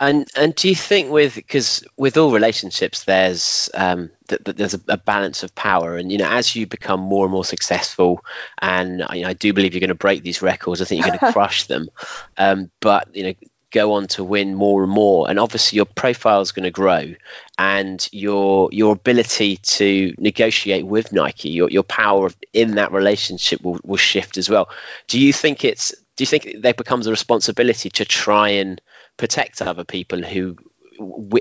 [0.03, 4.75] And and do you think with because with all relationships there's um, that, that there's
[4.75, 5.97] a, a, balance of power.
[5.97, 8.25] And you know as you become more and more successful
[8.61, 11.09] and you know, I do believe you're going to break these records I think you're
[11.09, 11.89] going to crush them.
[12.37, 13.35] Um, but you know
[13.71, 15.31] go on to win more and more.
[15.31, 17.15] And obviously your profile is going to grow
[17.57, 23.79] and your your ability to negotiate with Nike your, your power in that relationship will,
[23.85, 24.69] will shift as well.
[25.07, 28.81] Do you think it's do you think there becomes a responsibility to try and
[29.17, 30.57] protect other people who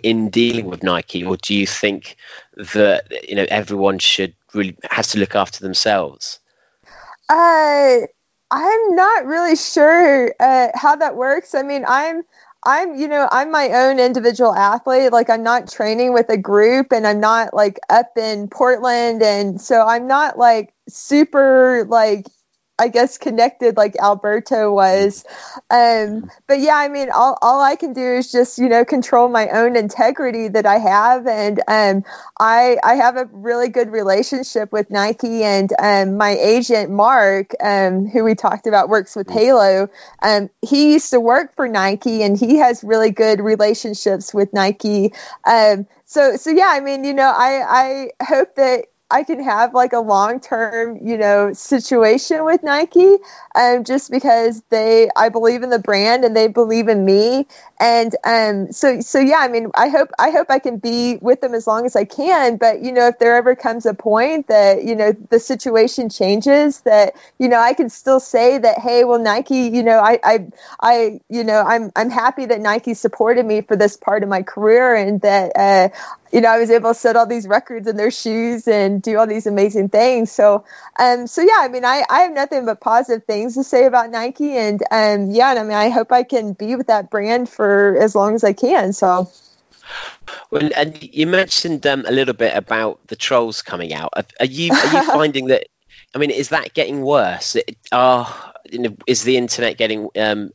[0.03, 2.15] in dealing with Nike, or do you think
[2.55, 6.39] that you know everyone should really has to look after themselves?
[7.29, 7.99] Uh,
[8.49, 11.55] I'm not really sure uh, how that works.
[11.55, 12.23] I mean, I'm
[12.63, 15.11] I'm you know I'm my own individual athlete.
[15.11, 19.59] Like I'm not training with a group, and I'm not like up in Portland, and
[19.59, 22.25] so I'm not like super like
[22.81, 25.23] I guess connected like Alberto was.
[25.69, 29.29] Um, but yeah, I mean, all, all I can do is just you know control
[29.29, 32.03] my own integrity that I have, and um,
[32.39, 38.07] I I have a really good relationship with Nike, and um, my agent Mark, um,
[38.07, 39.89] who we talked about, works with Halo.
[40.19, 45.13] Um, he used to work for Nike, and he has really good relationships with Nike.
[45.45, 49.73] Um, so so yeah, I mean, you know, I I hope that I can have
[49.73, 53.17] like a long term, you know, situation with Nike,
[53.53, 57.47] um, just because they, I believe in the brand and they believe in me,
[57.79, 59.39] and um, so so yeah.
[59.39, 62.05] I mean, I hope I hope I can be with them as long as I
[62.05, 62.57] can.
[62.57, 66.81] But you know, if there ever comes a point that you know the situation changes,
[66.81, 70.47] that you know I can still say that, hey, well, Nike, you know, I I
[70.79, 74.43] I you know I'm I'm happy that Nike supported me for this part of my
[74.43, 75.89] career, and that uh,
[76.31, 79.17] you know, I was able to set all these records in their shoes and do
[79.17, 80.31] all these amazing things.
[80.31, 80.65] So,
[80.97, 84.09] um, so yeah, I mean, I, I have nothing but positive things to say about
[84.09, 87.49] Nike, and um, yeah, and I mean, I hope I can be with that brand
[87.49, 88.93] for as long as I can.
[88.93, 89.29] So.
[90.51, 94.13] Well, and you mentioned um, a little bit about the trolls coming out.
[94.15, 95.67] Are you are you finding that?
[96.15, 97.57] I mean, is that getting worse?
[97.91, 100.51] Are you know, is the internet getting um,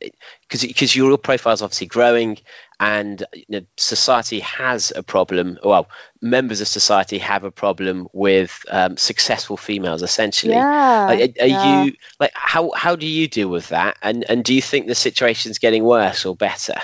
[0.49, 2.39] because your profile is obviously growing
[2.79, 5.89] and you know, society has a problem well
[6.21, 10.53] members of society have a problem with um, successful females essentially.
[10.53, 11.85] Yeah, are, are yeah.
[11.85, 13.97] you like how how do you deal with that?
[14.03, 16.75] And and do you think the situation's getting worse or better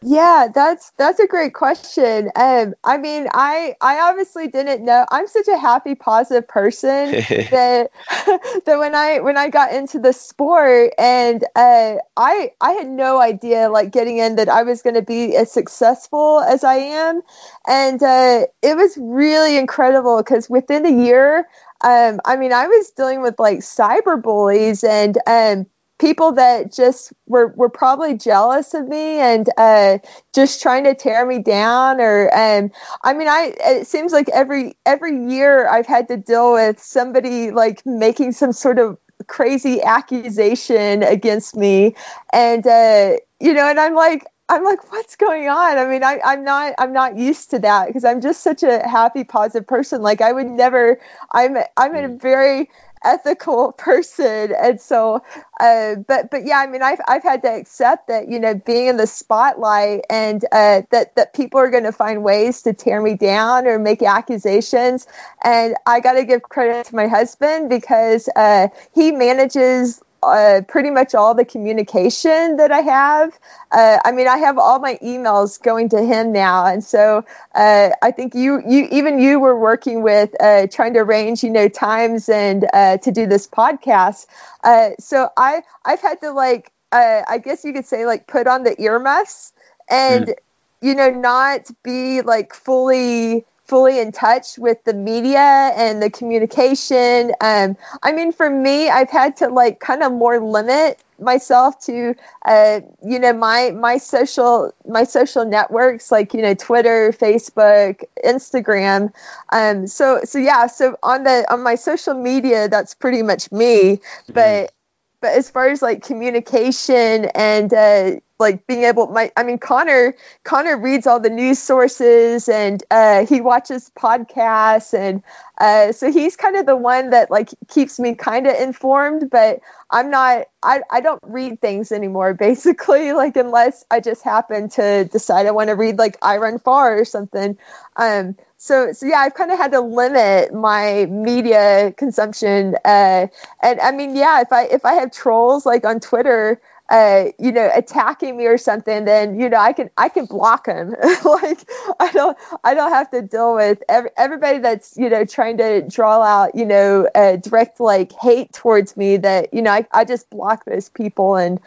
[0.00, 2.30] yeah, that's that's a great question.
[2.36, 5.04] Um, I mean, I I obviously didn't know.
[5.10, 7.10] I'm such a happy, positive person
[7.50, 7.90] that
[8.64, 13.20] that when I when I got into the sport and uh, I I had no
[13.20, 17.22] idea like getting in that I was going to be as successful as I am,
[17.66, 21.48] and uh, it was really incredible because within a year.
[21.80, 25.66] Um, I mean, I was dealing with like cyber bullies and um,
[25.98, 29.98] people that just were, were probably jealous of me and uh,
[30.32, 32.70] just trying to tear me down or um,
[33.02, 37.50] i mean i it seems like every every year i've had to deal with somebody
[37.50, 41.94] like making some sort of crazy accusation against me
[42.32, 45.76] and uh, you know and i'm like I'm like, what's going on?
[45.76, 48.86] I mean, I, I'm not, I'm not used to that because I'm just such a
[48.88, 50.00] happy, positive person.
[50.00, 50.98] Like I would never,
[51.30, 52.20] I'm, I'm in a mm.
[52.20, 52.70] very
[53.02, 54.54] ethical person.
[54.54, 55.22] And so
[55.60, 58.86] uh, but but yeah i mean I've, I've had to accept that you know being
[58.86, 63.00] in the spotlight and uh, that that people are going to find ways to tear
[63.00, 65.06] me down or make accusations.
[65.42, 70.90] And i got to give credit to my husband because uh, he manages uh, pretty
[70.90, 73.38] much all the communication that I have.
[73.70, 77.90] Uh, I mean, I have all my emails going to him now, and so uh,
[78.02, 81.68] I think you, you, even you were working with uh, trying to arrange, you know,
[81.68, 84.26] times and uh, to do this podcast.
[84.64, 88.64] Uh, so I, I've had to like, I guess you could say, like, put on
[88.64, 89.52] the earmuffs
[89.90, 90.34] and, mm.
[90.80, 97.32] you know, not be like fully fully in touch with the media and the communication.
[97.40, 102.14] Um, I mean, for me, I've had to like kind of more limit myself to
[102.44, 109.12] uh, you know my my social my social networks like you know Twitter, Facebook, Instagram.
[109.52, 113.96] Um, so so yeah, so on the on my social media, that's pretty much me.
[113.96, 114.32] Mm-hmm.
[114.32, 114.72] But
[115.20, 120.14] but as far as like communication and uh, like being able my i mean conor
[120.44, 125.22] conor reads all the news sources and uh, he watches podcasts and
[125.60, 129.60] uh, so he's kind of the one that like keeps me kind of informed but
[129.90, 135.04] i'm not I, I don't read things anymore basically like unless i just happen to
[135.04, 137.58] decide i want to read like iRunFar or something.
[137.96, 143.26] Um so so yeah i've kind of had to limit my media consumption uh
[143.62, 147.52] and i mean yeah if i if i have trolls like on twitter uh, you
[147.52, 150.90] know, attacking me or something, then you know I can I can block them.
[151.24, 155.58] like I don't I don't have to deal with every, everybody that's you know trying
[155.58, 159.18] to draw out you know uh, direct like hate towards me.
[159.18, 161.60] That you know I I just block those people and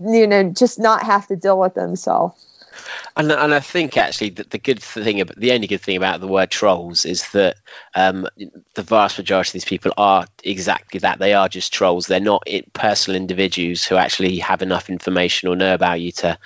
[0.00, 1.96] you know just not have to deal with them.
[1.96, 2.34] So.
[3.16, 6.28] And, and I think actually that the good thing, the only good thing about the
[6.28, 7.56] word trolls is that
[7.94, 8.26] um,
[8.74, 11.18] the vast majority of these people are exactly that.
[11.18, 12.06] They are just trolls.
[12.06, 16.38] They're not personal individuals who actually have enough information or know about you to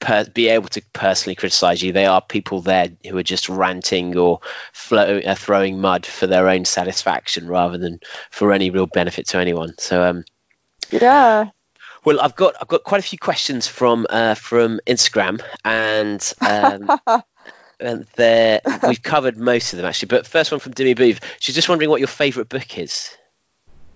[0.00, 1.92] per- be able to personally criticize you.
[1.92, 4.40] They are people there who are just ranting or
[4.72, 9.38] flow, uh, throwing mud for their own satisfaction rather than for any real benefit to
[9.38, 9.74] anyone.
[9.78, 10.24] So, um,
[10.90, 11.50] yeah.
[12.06, 17.00] Well, I've got I've got quite a few questions from uh, from Instagram, and um,
[17.80, 20.06] and there we've covered most of them actually.
[20.06, 21.18] But first one from Demi Booth.
[21.40, 23.10] She's just wondering what your favourite book is.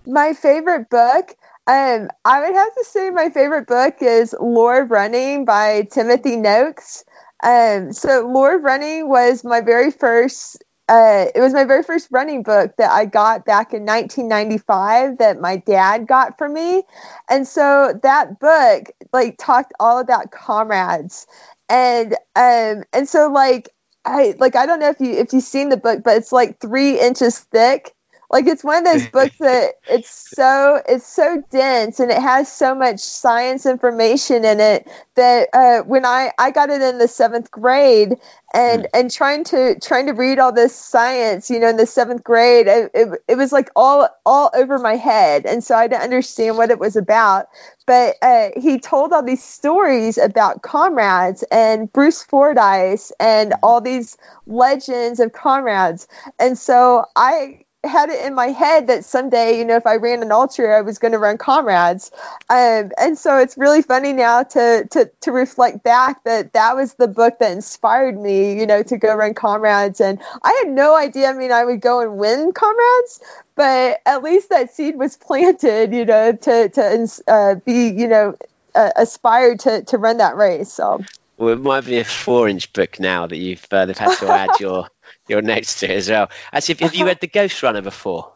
[0.05, 1.33] My favorite book.
[1.67, 6.35] Um, I would have to say my favorite book is Lore of Running by Timothy
[6.35, 7.05] Noakes.
[7.41, 12.09] Um, so Lore of Running was my very first uh, it was my very first
[12.11, 16.83] running book that I got back in 1995 that my dad got for me.
[17.29, 21.27] And so that book like talked all about comrades.
[21.69, 23.69] And um and so like
[24.03, 26.59] I like I don't know if you if you've seen the book, but it's like
[26.59, 27.93] three inches thick
[28.31, 32.51] like it's one of those books that it's so it's so dense and it has
[32.51, 37.07] so much science information in it that uh, when I I got it in the
[37.07, 38.15] seventh grade
[38.53, 38.87] and mm.
[38.93, 42.67] and trying to trying to read all this science you know in the seventh grade
[42.67, 46.57] it, it, it was like all all over my head and so I didn't understand
[46.57, 47.47] what it was about.
[47.87, 54.17] But uh, he told all these stories about comrades and Bruce Fordyce and all these
[54.45, 56.07] legends of comrades.
[56.39, 60.21] And so I had it in my head that someday, you know, if I ran
[60.21, 62.11] an ultra, I was going to run comrades.
[62.49, 66.93] Um, and so it's really funny now to, to, to reflect back that that was
[66.93, 69.99] the book that inspired me, you know, to go run comrades.
[69.99, 71.29] And I had no idea.
[71.29, 73.19] I mean, I would go and win comrades,
[73.55, 78.37] but at least that seed was planted, you know, to, to uh, be, you know,
[78.75, 80.71] uh, aspired to, to run that race.
[80.71, 81.03] So.
[81.37, 84.49] Well, it might be a four-inch book now that you've uh, they've had to add
[84.59, 84.87] your
[85.31, 86.29] your next to it as well.
[86.53, 88.31] Actually, have you read The Ghost Runner before?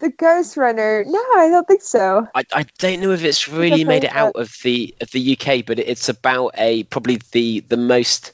[0.00, 1.04] The Ghost Runner?
[1.06, 2.26] No, I don't think so.
[2.34, 5.64] I, I don't know if it's really made it out of the of the UK,
[5.64, 8.32] but it's about a probably the the most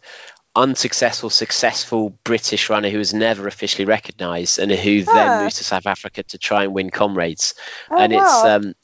[0.57, 5.13] unsuccessful, successful British runner who was never officially recognised and who huh.
[5.15, 7.55] then moved to South Africa to try and win comrades.
[7.91, 8.25] Oh, and wow.
[8.25, 8.75] it's um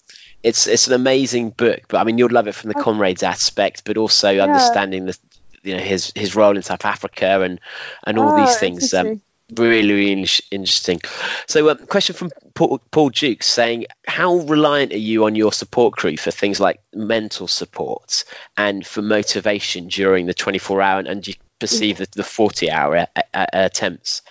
[0.42, 3.82] it's it's an amazing book, but I mean you'll love it from the comrades aspect,
[3.84, 4.44] but also yeah.
[4.44, 5.18] understanding the
[5.66, 7.60] you know his his role in South Africa and
[8.06, 8.94] and all oh, these things.
[8.94, 9.20] Um,
[9.54, 11.00] really, really interesting.
[11.46, 15.96] So, um, question from Paul, Paul Jukes saying, how reliant are you on your support
[15.96, 18.24] crew for things like mental support
[18.56, 22.70] and for motivation during the 24 hour and, and do you perceive the, the 40
[22.70, 24.22] hour uh, uh, attempts?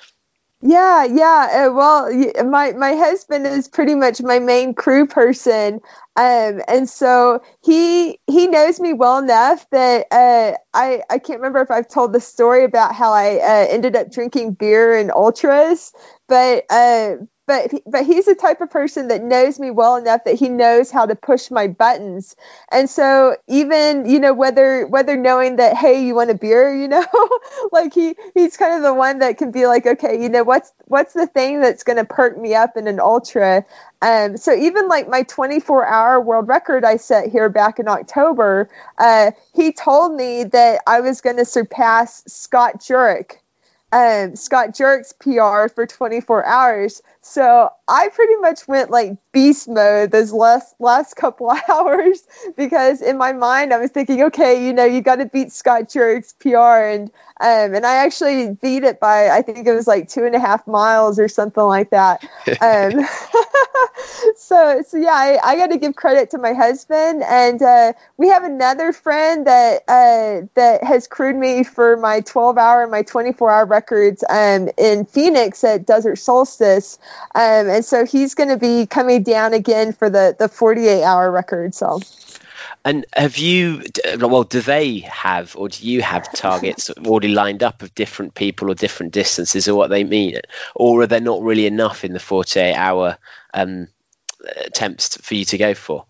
[0.62, 1.68] Yeah, yeah.
[1.68, 5.82] Uh, well, my my husband is pretty much my main crew person,
[6.16, 11.61] um, and so he he knows me well enough that uh, I I can't remember
[11.61, 15.91] if I've told the story about how I uh, ended up drinking beer and ultras,
[16.28, 17.16] but uh,
[17.48, 20.91] but but he's the type of person that knows me well enough that he knows
[20.91, 22.36] how to push my buttons
[22.72, 26.88] and so even you know whether whether knowing that hey you want a beer you
[26.88, 27.06] know
[27.72, 30.72] like he he's kind of the one that can be like okay you know what's
[30.86, 33.66] what's the thing that's going to perk me up in an ultra
[34.02, 38.70] um, so even like my 24 hour world record I set here back in October,
[39.00, 43.38] uh, he told me that I was going to surpass Scott Jurek
[43.96, 47.02] um, Scott Jurek's PR for 24 hours.
[47.28, 52.21] So I pretty much went like beast mode those last last couple hours
[52.55, 55.89] because in my mind I was thinking, okay, you know, you got to beat Scott
[55.89, 57.11] Jurek's PR, and
[57.41, 60.39] um, and I actually beat it by I think it was like two and a
[60.39, 62.23] half miles or something like that.
[62.61, 63.03] um,
[64.38, 68.30] so so yeah, I, I got to give credit to my husband, and uh, we
[68.30, 73.01] have another friend that uh, that has crewed me for my 12 hour and my
[73.01, 76.99] 24 hour records um, in Phoenix at Desert Solstice.
[77.34, 81.30] Um, and so he's going to be coming down again for the, the 48 hour
[81.32, 81.76] record.
[81.76, 81.99] So.
[82.84, 83.82] And have you,
[84.20, 88.70] well, do they have, or do you have targets already lined up of different people
[88.70, 90.39] or different distances, or what they mean,
[90.76, 93.18] or are there not really enough in the 48 hour
[93.55, 93.88] um,
[94.66, 96.05] attempts for you to go for?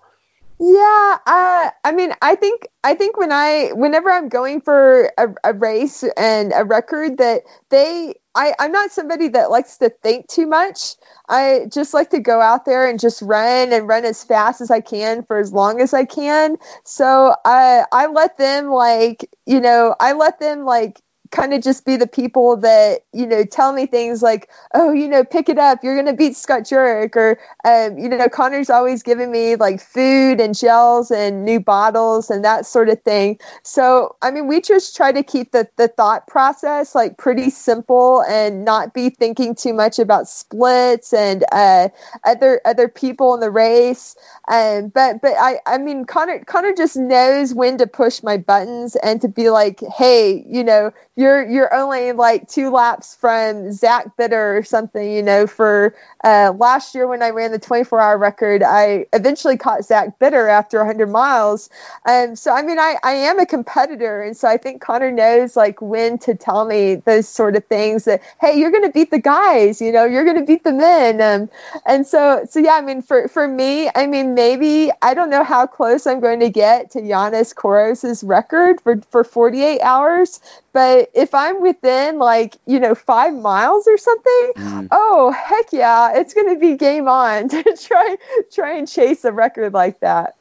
[0.58, 5.28] Yeah, uh, I mean, I think I think when I whenever I'm going for a,
[5.44, 10.28] a race and a record that they I, I'm not somebody that likes to think
[10.30, 10.96] too much.
[11.28, 14.72] I just like to go out there and just run and run as fast as
[14.72, 16.56] I can for as long as I can.
[16.86, 21.02] So I I let them like you know I let them like
[21.32, 25.08] kind of just be the people that you know tell me things like oh you
[25.08, 25.84] know pick it up.
[25.84, 30.40] You're gonna beat scott jurek or um, you know conor's always giving me like food
[30.40, 33.40] and gels and new bottles and that sort of thing.
[33.64, 38.24] So i mean we just try to keep the, the thought process like pretty simple
[38.24, 41.90] and not be thinking too much about splits and uh,
[42.24, 44.16] other other people in the race.
[44.48, 48.96] Um, but but I, I mean Conor Conor just knows when to push my buttons
[48.96, 54.18] and to be like, hey, you know, you're you're only like two laps from Zach
[54.18, 55.48] Bitter or something, you know.
[55.48, 60.20] For uh, last year when I ran the 24 hour record, I eventually caught Zach
[60.20, 61.70] Bitter after 100 miles.
[62.06, 65.56] Um, so I mean, I I am a competitor, and so I think Conor knows
[65.56, 69.20] like when to tell me those sort of things that hey, you're gonna beat the
[69.20, 71.50] guys, you know, you're gonna beat the men, um,
[71.86, 75.44] and so so yeah, I mean, for for me, I mean maybe I don't know
[75.46, 80.42] how close I'm going to get to Yiannis Kouros's record for for 48 hours,
[80.74, 84.88] but if I'm within like you know five miles or something, mm.
[84.92, 88.18] oh heck yeah, it's going to be game on to try
[88.52, 90.36] try and chase a record like that.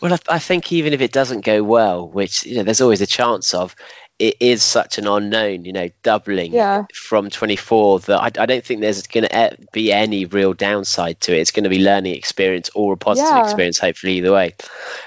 [0.00, 3.00] Well, I, I think even if it doesn't go well, which you know there's always
[3.00, 3.74] a chance of,
[4.18, 6.84] it is such an unknown, you know, doubling yeah.
[6.94, 11.36] from 24 that I, I don't think there's going to be any real downside to
[11.36, 11.40] it.
[11.40, 13.44] It's going to be learning experience or a positive yeah.
[13.44, 14.54] experience, hopefully either way.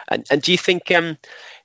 [0.10, 1.18] And, and do you think, um,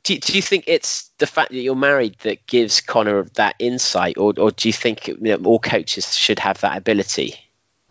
[0.05, 4.19] do, do you think it's the fact that you're married that gives Conor that insight,
[4.19, 7.35] or, or do you think you know, all coaches should have that ability?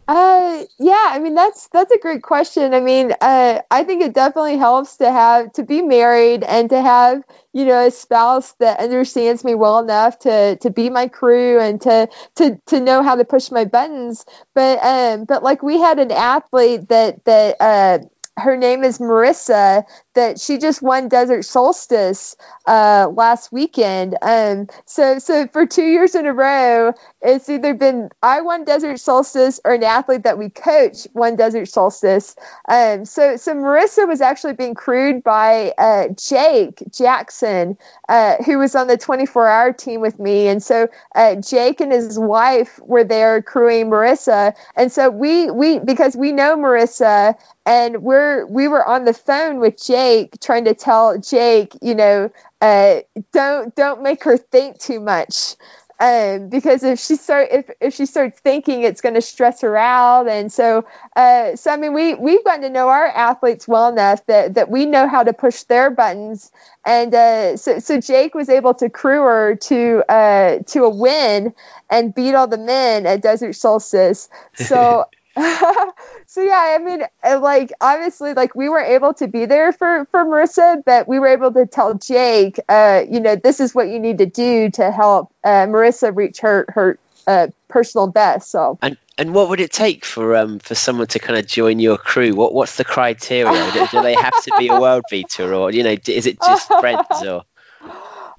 [0.06, 2.74] Uh, yeah, I mean that's that's a great question.
[2.74, 6.82] I mean, uh, I think it definitely helps to have to be married and to
[6.82, 11.58] have you know a spouse that understands me well enough to to be my crew
[11.60, 14.26] and to to to know how to push my buttons.
[14.54, 18.00] But um, but like we had an athlete that that uh
[18.36, 22.36] her name is Marissa that she just won Desert Solstice
[22.66, 24.16] uh, last weekend.
[24.22, 29.00] Um, so so for two years in a row, it's either been I won Desert
[29.00, 32.36] Solstice or an athlete that we coach won Desert Solstice.
[32.68, 38.76] Um, so so Marissa was actually being crewed by uh, Jake Jackson, uh, who was
[38.76, 43.04] on the 24 hour team with me, and so uh, Jake and his wife were
[43.04, 47.36] there crewing Marissa, and so we we because we know Marissa
[47.66, 50.03] and we're we were on the phone with Jake
[50.42, 52.32] trying to tell Jake, you know,
[52.62, 53.02] uh,
[53.32, 55.56] don't don't make her think too much.
[56.00, 59.78] Um, because if she start if, if she starts thinking it's going to stress her
[59.78, 60.28] out.
[60.28, 60.86] And so
[61.16, 64.70] uh, so I mean we we've gotten to know our athletes well enough that that
[64.70, 66.52] we know how to push their buttons.
[66.86, 71.54] And uh, so so Jake was able to crew her to uh, to a win
[71.90, 74.30] and beat all the men at Desert Solstice.
[74.56, 75.06] So
[76.28, 77.04] so yeah, I mean,
[77.42, 81.28] like obviously, like we were able to be there for for Marissa, but we were
[81.28, 84.92] able to tell Jake, uh, you know, this is what you need to do to
[84.92, 88.52] help uh, Marissa reach her her uh, personal best.
[88.52, 91.80] So and and what would it take for um for someone to kind of join
[91.80, 92.36] your crew?
[92.36, 93.72] What what's the criteria?
[93.72, 96.68] do, do they have to be a world beater, or you know, is it just
[96.80, 97.44] friends or?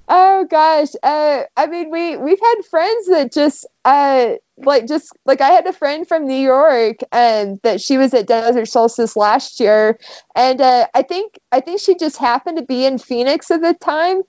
[0.07, 5.40] Oh gosh, uh, I mean, we we've had friends that just uh, like just like
[5.40, 9.61] I had a friend from New York and that she was at Desert Solstice last
[9.61, 9.98] year,
[10.36, 13.72] and uh, I think I think she just happened to be in Phoenix at the
[13.72, 14.20] time,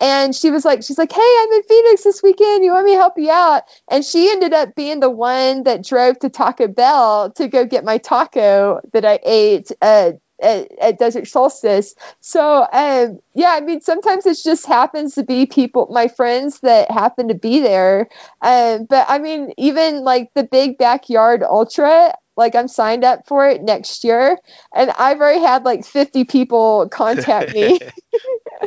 [0.00, 2.64] and she was like she's like hey I'm in Phoenix this weekend.
[2.64, 3.64] You want me to help you out?
[3.90, 7.84] And she ended up being the one that drove to Taco Bell to go get
[7.84, 11.94] my taco that I ate uh, at, at Desert Solstice.
[12.20, 16.90] So, um, yeah, I mean, sometimes it just happens to be people, my friends that
[16.90, 18.08] happen to be there.
[18.40, 23.46] Um, but I mean, even like the big backyard ultra, like I'm signed up for
[23.48, 24.38] it next year,
[24.74, 27.78] and I've already had like 50 people contact me.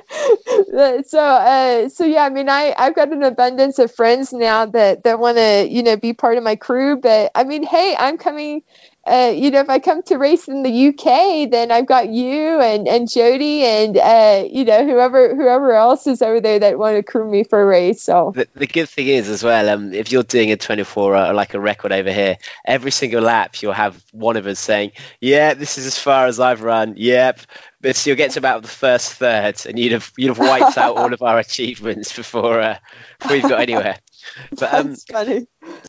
[1.06, 5.04] so uh, so yeah i mean i i've got an abundance of friends now that
[5.04, 8.18] that want to you know be part of my crew but i mean hey i'm
[8.18, 8.62] coming
[9.08, 12.60] uh, you know, if I come to race in the UK, then I've got you
[12.60, 16.98] and, and Jody and uh, you know whoever whoever else is over there that want
[16.98, 18.04] to crew me for a race.
[18.04, 21.34] So the, the good thing is as well, um, if you're doing a 24 or
[21.34, 24.92] like a record over here, every single lap you'll have one of us saying,
[25.22, 27.40] "Yeah, this is as far as I've run." Yep.
[27.80, 30.98] But you'll get to about the first third, and you'd have you'd have wiped out
[30.98, 32.78] all of our achievements before uh,
[33.20, 33.98] before we've got anywhere.
[34.60, 34.96] But um.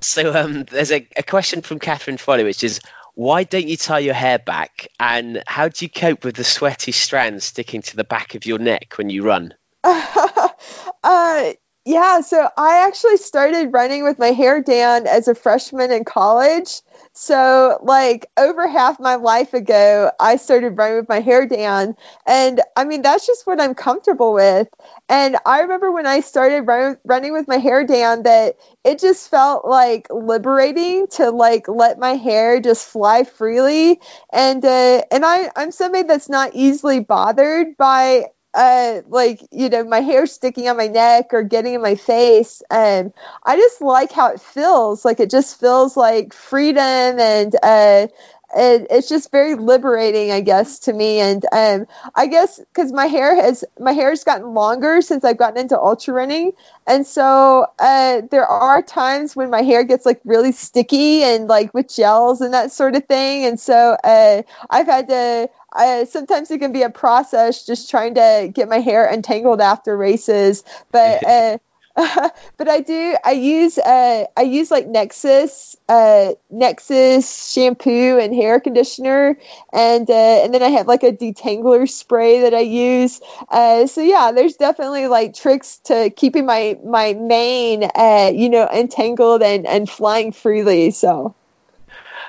[0.00, 2.80] So um, there's a, a question from Catherine Foley, which is
[3.18, 4.86] why don't you tie your hair back?
[5.00, 8.60] And how do you cope with the sweaty strands sticking to the back of your
[8.60, 9.54] neck when you run?
[9.82, 11.52] uh,
[11.88, 16.82] yeah, so I actually started running with my hair down as a freshman in college.
[17.14, 21.96] So, like, over half my life ago, I started running with my hair down.
[22.26, 24.68] And I mean, that's just what I'm comfortable with.
[25.08, 29.30] And I remember when I started run, running with my hair down that it just
[29.30, 33.98] felt like liberating to like let my hair just fly freely.
[34.30, 39.84] And, uh, and I, I'm somebody that's not easily bothered by uh, like you know
[39.84, 42.62] my hair sticking on my neck or getting in my face.
[42.70, 43.12] And
[43.44, 45.04] i just like how it feels.
[45.04, 46.82] Like it just feels like freedom
[47.20, 48.08] and uh,
[48.56, 51.20] it, it's just very liberating i guess to me.
[51.20, 55.36] And um, i guess because my hair has my hair has gotten longer since i've
[55.36, 56.52] gotten into ultra running.
[56.86, 61.74] And so uh, there are times when my hair gets like really sticky and like
[61.74, 63.44] with gels and that sort of thing.
[63.44, 68.14] And so uh, i've had to I, sometimes it can be a process just trying
[68.14, 70.64] to get my hair untangled after races.
[70.90, 71.58] But uh,
[72.56, 78.60] but I do I use uh, I use like Nexus uh, Nexxus shampoo and hair
[78.60, 79.38] conditioner,
[79.72, 80.12] and uh,
[80.44, 83.20] and then I have like a detangler spray that I use.
[83.48, 88.68] Uh, so yeah, there's definitely like tricks to keeping my my mane uh, you know
[88.68, 90.90] entangled and and flying freely.
[90.90, 91.34] So.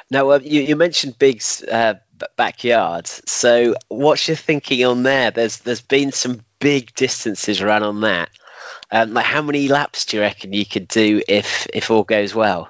[0.09, 1.95] Now uh, you, you mentioned Big's uh,
[2.35, 3.07] backyard.
[3.07, 5.31] So what's your thinking on there?
[5.31, 8.29] There's there's been some big distances run on that.
[8.91, 12.33] Um, like how many laps do you reckon you could do if if all goes
[12.33, 12.69] well?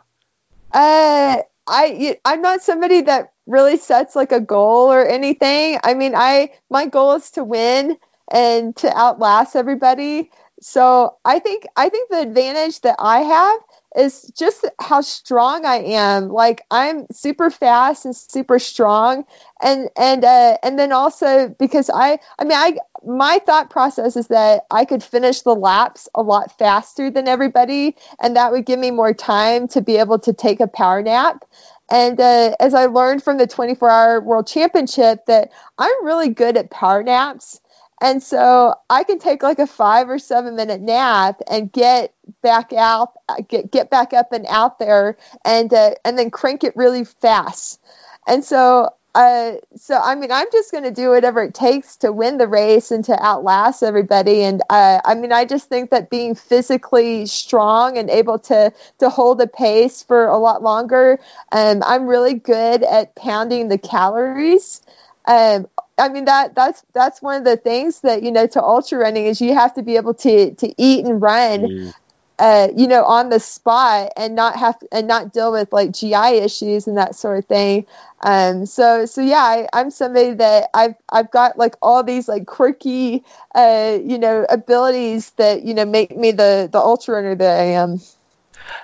[0.71, 5.79] Uh, I I'm not somebody that really sets like a goal or anything.
[5.83, 7.97] I mean, I my goal is to win
[8.31, 10.31] and to outlast everybody.
[10.61, 13.59] So I think I think the advantage that I have
[13.95, 16.29] is just how strong I am.
[16.29, 19.25] Like I'm super fast and super strong,
[19.61, 24.27] and and uh, and then also because I I mean I my thought process is
[24.27, 28.79] that I could finish the laps a lot faster than everybody, and that would give
[28.79, 31.45] me more time to be able to take a power nap.
[31.91, 36.57] And uh, as I learned from the 24 hour world championship, that I'm really good
[36.57, 37.59] at power naps.
[38.01, 42.71] And so I can take like a five or seven minute nap and get back
[42.73, 43.13] out,
[43.47, 47.81] get get back up and out there, and uh, and then crank it really fast.
[48.25, 52.11] And so, uh, so I mean, I'm just going to do whatever it takes to
[52.13, 54.43] win the race and to outlast everybody.
[54.43, 59.09] And uh, I mean, I just think that being physically strong and able to to
[59.09, 61.19] hold a pace for a lot longer,
[61.51, 64.81] um, I'm really good at pounding the calories.
[65.25, 65.67] Um,
[65.99, 69.25] I mean that that's that's one of the things that you know to ultra running
[69.25, 71.93] is you have to be able to to eat and run, mm.
[72.39, 76.37] uh, you know, on the spot and not have and not deal with like GI
[76.37, 77.85] issues and that sort of thing.
[78.21, 82.47] Um, so so yeah, I, I'm somebody that I've I've got like all these like
[82.47, 83.23] quirky,
[83.53, 87.63] uh, you know, abilities that you know make me the the ultra runner that I
[87.73, 87.99] am.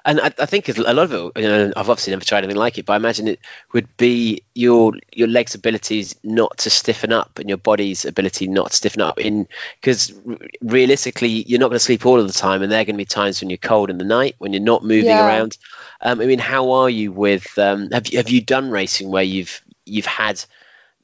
[0.04, 2.58] And I, I, think a lot of it, you know, I've obviously never tried anything
[2.58, 3.40] like it, but I imagine it
[3.74, 8.72] would be your your legs' abilities not to stiffen up and your body's ability not
[8.72, 9.20] to stiffen up.
[9.20, 9.48] In
[9.82, 10.14] because
[10.62, 12.98] realistically, you're not going to sleep all of the time, and there are going to
[12.98, 15.26] be times when you're cold in the night, when you're not moving yeah.
[15.26, 15.58] around.
[16.02, 17.58] Um, I mean, how are you with?
[17.58, 20.44] Um, have you have you done racing where you've you've had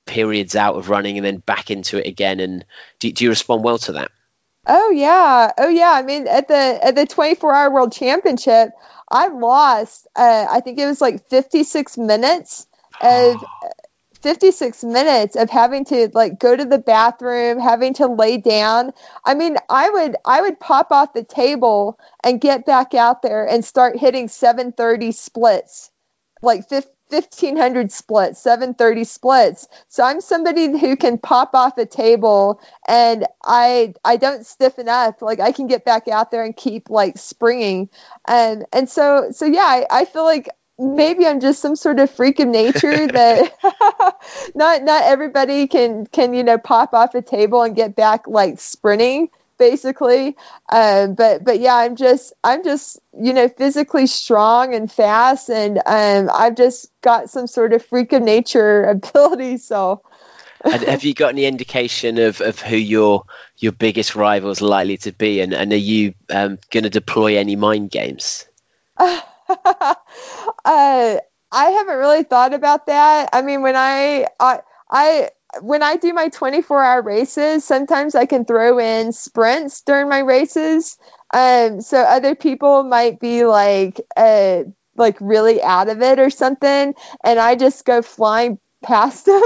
[0.05, 2.39] periods out of running and then back into it again?
[2.39, 2.65] And
[2.99, 4.11] do, do you respond well to that?
[4.67, 5.91] Oh yeah, oh yeah.
[5.91, 8.69] I mean, at the at the 24 hour world championship,
[9.09, 10.07] I lost.
[10.15, 12.67] Uh, I think it was like 56 minutes
[13.01, 13.43] of
[14.21, 18.93] 56 minutes of having to like go to the bathroom, having to lay down.
[19.25, 23.47] I mean, I would I would pop off the table and get back out there
[23.47, 25.89] and start hitting 730 splits,
[26.43, 29.67] like 50, 1500 splits, 730 splits.
[29.87, 35.21] So I'm somebody who can pop off a table and I I don't stiffen up.
[35.21, 37.89] Like I can get back out there and keep like springing.
[38.27, 40.49] And and so so yeah, I, I feel like
[40.79, 43.53] maybe I'm just some sort of freak of nature that
[44.55, 48.59] not not everybody can can you know pop off a table and get back like
[48.59, 49.29] sprinting
[49.61, 50.35] basically.
[50.71, 55.77] Um, but but yeah, I'm just I'm just you know physically strong and fast, and
[55.85, 59.57] um, I've just got some sort of freak of nature ability.
[59.57, 60.01] So.
[60.63, 63.25] and have you got any indication of, of who your
[63.57, 67.55] your biggest rivals likely to be, and, and are you um, going to deploy any
[67.55, 68.47] mind games?
[68.97, 69.21] uh,
[70.65, 71.19] I
[71.51, 73.29] haven't really thought about that.
[73.33, 75.29] I mean, when I, I, I
[75.61, 80.19] when I do my 24 hour races, sometimes I can throw in sprints during my
[80.19, 80.97] races.
[81.33, 84.63] Um, so other people might be like, uh,
[84.95, 86.93] like really out of it or something,
[87.23, 89.41] and I just go flying past them.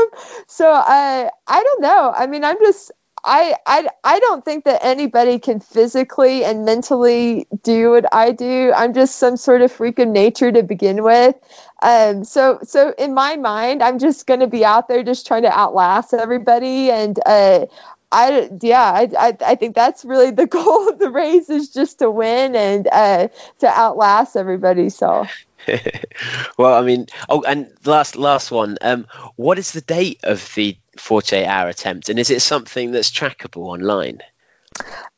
[0.47, 2.13] So uh, I don't know.
[2.15, 2.91] I mean, I'm just
[3.27, 8.71] I, I I don't think that anybody can physically and mentally do what I do.
[8.75, 11.35] I'm just some sort of freak of nature to begin with.
[11.81, 15.41] Um, so so in my mind, I'm just going to be out there just trying
[15.41, 16.91] to outlast everybody.
[16.91, 17.65] And uh,
[18.11, 21.99] I yeah, I, I, I think that's really the goal of the race is just
[21.99, 24.89] to win and uh, to outlast everybody.
[24.89, 25.25] So.
[26.59, 28.77] well, I mean, oh, and last last one.
[28.81, 33.11] Um, what is the date of the 48 hour attempt, and is it something that's
[33.11, 34.19] trackable online?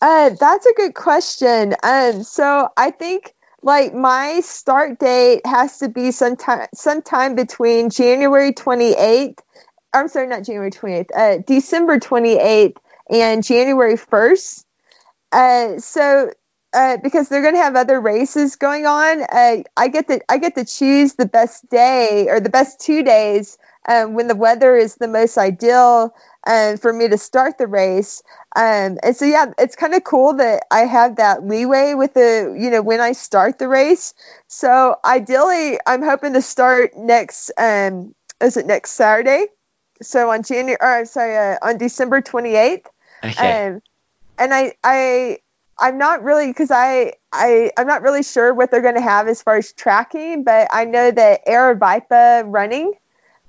[0.02, 1.76] Uh, that's a good question.
[1.84, 8.54] Um, so I think like my start date has to be sometime sometime between January
[8.54, 9.40] 28th.
[9.94, 11.10] I'm sorry, not January 28th.
[11.16, 12.78] Uh, December 28th
[13.10, 14.64] and January 1st.
[15.32, 16.32] Uh, so
[16.74, 19.22] uh, because they're going to have other races going on.
[19.24, 23.04] Uh, I get to I get to choose the best day or the best two
[23.04, 23.58] days
[23.88, 26.14] um, when the weather is the most ideal
[26.46, 28.22] um, for me to start the race.
[28.56, 32.56] Um, and so yeah, it's kind of cool that I have that leeway with the
[32.58, 34.14] you know when I start the race.
[34.48, 37.52] So ideally, I'm hoping to start next.
[37.58, 39.48] Um, is it next Saturday?
[40.02, 42.86] So on January, or sorry, uh, on December 28th.
[43.24, 43.68] Okay.
[43.68, 43.82] Um,
[44.38, 45.40] and I I
[45.80, 49.28] I'm not really because I I I'm not really sure what they're going to have
[49.28, 52.94] as far as tracking, but I know that Aravaipa running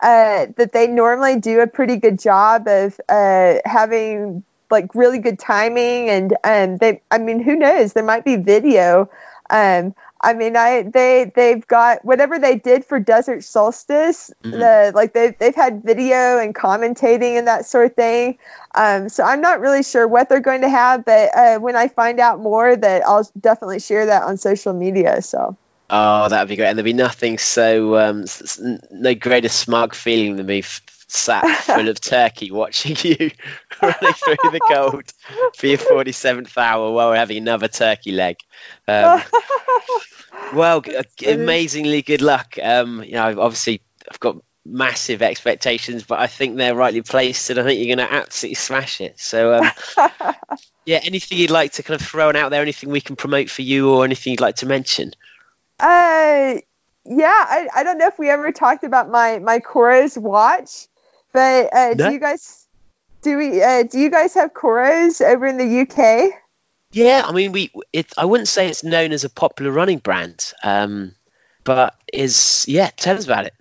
[0.01, 5.39] uh, that they normally do a pretty good job of uh, having like really good
[5.39, 9.11] timing and um, they I mean who knows there might be video.
[9.51, 14.33] Um, I mean, I they they've got whatever they did for Desert Solstice.
[14.43, 14.51] Mhm.
[14.51, 18.39] The like they they've had video and commentating and that sort of thing.
[18.75, 21.89] Um, so I'm not really sure what they're going to have, but uh, when I
[21.89, 25.23] find out more, that I'll definitely share that on social media.
[25.23, 25.57] So
[25.91, 26.67] Oh, that would be great.
[26.69, 30.59] And there'd be nothing so um, s- s- n- no greater smug feeling than me
[30.59, 33.31] f- sat full of turkey watching you
[33.81, 35.05] running through the cold
[35.57, 38.37] for your 47th hour while we're having another turkey leg.
[38.87, 39.23] Um,
[40.55, 42.57] well, uh, amazingly good luck.
[42.63, 43.81] Um, you know, obviously
[44.11, 44.37] I've got
[44.67, 48.57] massive expectations, but I think they're rightly placed, and I think you're going to absolutely
[48.57, 49.19] smash it.
[49.19, 49.71] So, um,
[50.85, 52.61] yeah, anything you'd like to kind of throw out there?
[52.63, 55.13] Anything we can promote for you, or anything you'd like to mention?
[55.81, 56.57] Uh,
[57.05, 60.89] yeah, I, I don't know if we ever talked about my my Coros watch,
[61.33, 62.67] but uh, do you guys
[63.23, 66.33] do we uh, do you guys have Coros over in the UK?
[66.93, 68.13] Yeah, I mean, we it.
[68.17, 71.15] I wouldn't say it's known as a popular running brand, um,
[71.65, 72.91] but is yeah.
[72.97, 73.55] Tell us about it.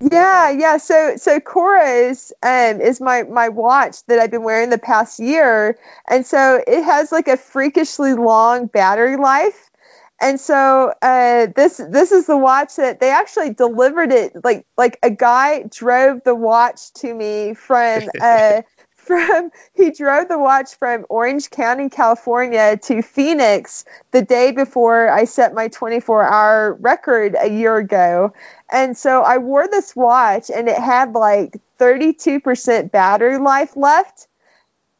[0.00, 0.78] Yeah, yeah.
[0.78, 5.78] So so Coros um, is my my watch that I've been wearing the past year,
[6.08, 9.70] and so it has like a freakishly long battery life.
[10.24, 14.98] And so uh, this this is the watch that they actually delivered it like like
[15.02, 18.62] a guy drove the watch to me from uh,
[18.94, 25.26] from he drove the watch from Orange County, California to Phoenix the day before I
[25.26, 28.32] set my 24 hour record a year ago.
[28.72, 34.26] And so I wore this watch and it had like 32% battery life left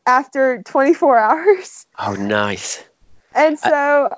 [0.05, 1.87] after 24 hours.
[1.99, 2.85] Oh, nice.
[3.35, 4.15] And so,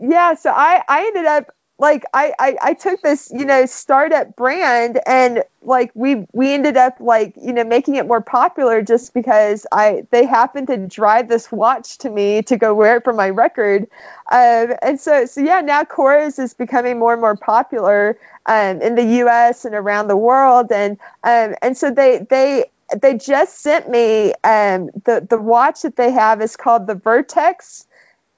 [0.00, 4.36] yeah, so I, I ended up like I, I I took this you know startup
[4.36, 9.14] brand and like we we ended up like you know making it more popular just
[9.14, 13.14] because I they happened to drive this watch to me to go wear it for
[13.14, 13.84] my record,
[14.30, 18.94] um, and so so yeah now Coros is becoming more and more popular um, in
[18.94, 19.64] the U.S.
[19.64, 22.66] and around the world and um, and so they they
[23.00, 27.86] they just sent me um, the the watch that they have is called the Vertex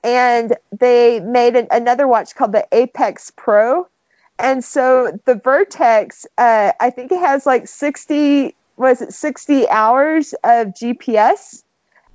[0.03, 3.88] and they made an, another watch called the Apex Pro.
[4.38, 10.32] And so the Vertex, uh, I think it has like 60, was it 60 hours
[10.42, 11.62] of GPS?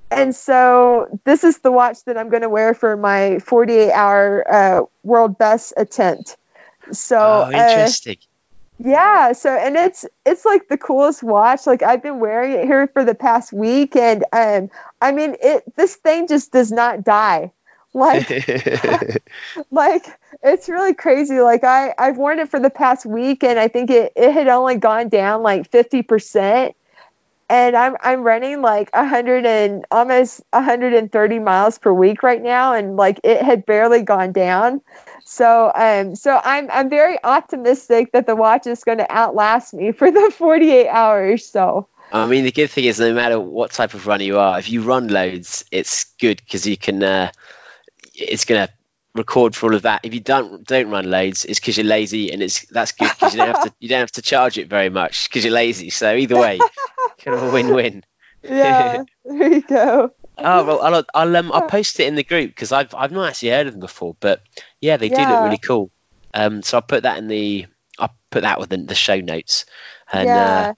[0.10, 4.46] And so this is the watch that I'm going to wear for my 48 hour
[4.50, 6.38] uh, world best attempt.
[6.92, 8.18] So oh, uh, interesting.
[8.80, 11.68] yeah, so and it's it's like the coolest watch.
[11.68, 14.70] Like I've been wearing it here for the past week, and um,
[15.02, 15.76] I mean it.
[15.76, 17.52] This thing just does not die.
[17.98, 18.30] Like
[19.72, 20.06] like
[20.44, 21.40] it's really crazy.
[21.42, 24.48] Like I I've worn it for the past week, and I think it it had
[24.48, 26.76] only gone down like fifty percent.
[27.50, 32.74] And I'm I'm running like a hundred and almost 130 miles per week right now,
[32.74, 34.82] and like it had barely gone down.
[35.26, 39.92] So um so I'm I'm very optimistic that the watch is going to outlast me
[39.92, 41.48] for the 48 hours.
[41.48, 44.60] So I mean, the good thing is, no matter what type of runner you are,
[44.60, 47.02] if you run loads, it's good because you can.
[47.02, 47.32] Uh,
[48.18, 48.70] it's gonna
[49.16, 50.02] record for all of that.
[50.04, 53.34] If you don't don't run loads, it's because you're lazy, and it's that's good because
[53.34, 55.90] you don't have to you don't have to charge it very much because you're lazy.
[55.90, 56.60] So either way,
[57.24, 58.04] kind of a win-win.
[58.44, 60.12] yeah, there you go.
[60.38, 63.30] Oh well, I'll I'll, um, I'll post it in the group because I've I've not
[63.30, 64.42] actually heard of them before, but
[64.82, 65.92] yeah, they do look really cool.
[66.34, 67.66] Um, so I'll put that in the
[67.98, 69.66] I'll put that within the show notes.
[70.12, 70.70] And yeah.
[70.70, 70.74] uh,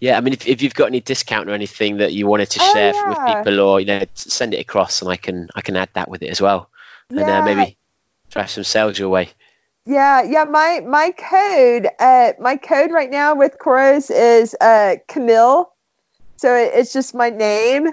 [0.00, 2.60] yeah, I mean, if, if you've got any discount or anything that you wanted to
[2.60, 3.08] Oh, share yeah.
[3.08, 6.08] with people, or you know, send it across, and I can I can add that
[6.08, 6.69] with it as well,
[7.16, 7.38] and Yeah.
[7.38, 7.76] uh, maybe
[8.30, 9.30] drive some sales your way.
[9.86, 10.44] Yeah, yeah.
[10.44, 15.72] My my code, uh, my code right now with Coros is uh, Camille,
[16.36, 17.88] so it, it's just my name,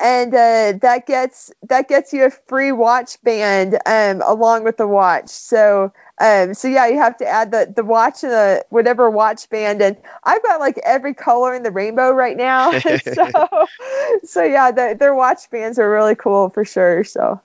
[0.00, 4.86] and uh, that gets that gets you a free watch band um, along with the
[4.86, 5.28] watch.
[5.28, 9.50] So um, so yeah, you have to add the the watch and the whatever watch
[9.50, 12.78] band, and I've got like every color in the rainbow right now.
[13.02, 13.48] so
[14.24, 17.04] so yeah, the, their watch bands are really cool for sure.
[17.04, 17.40] So.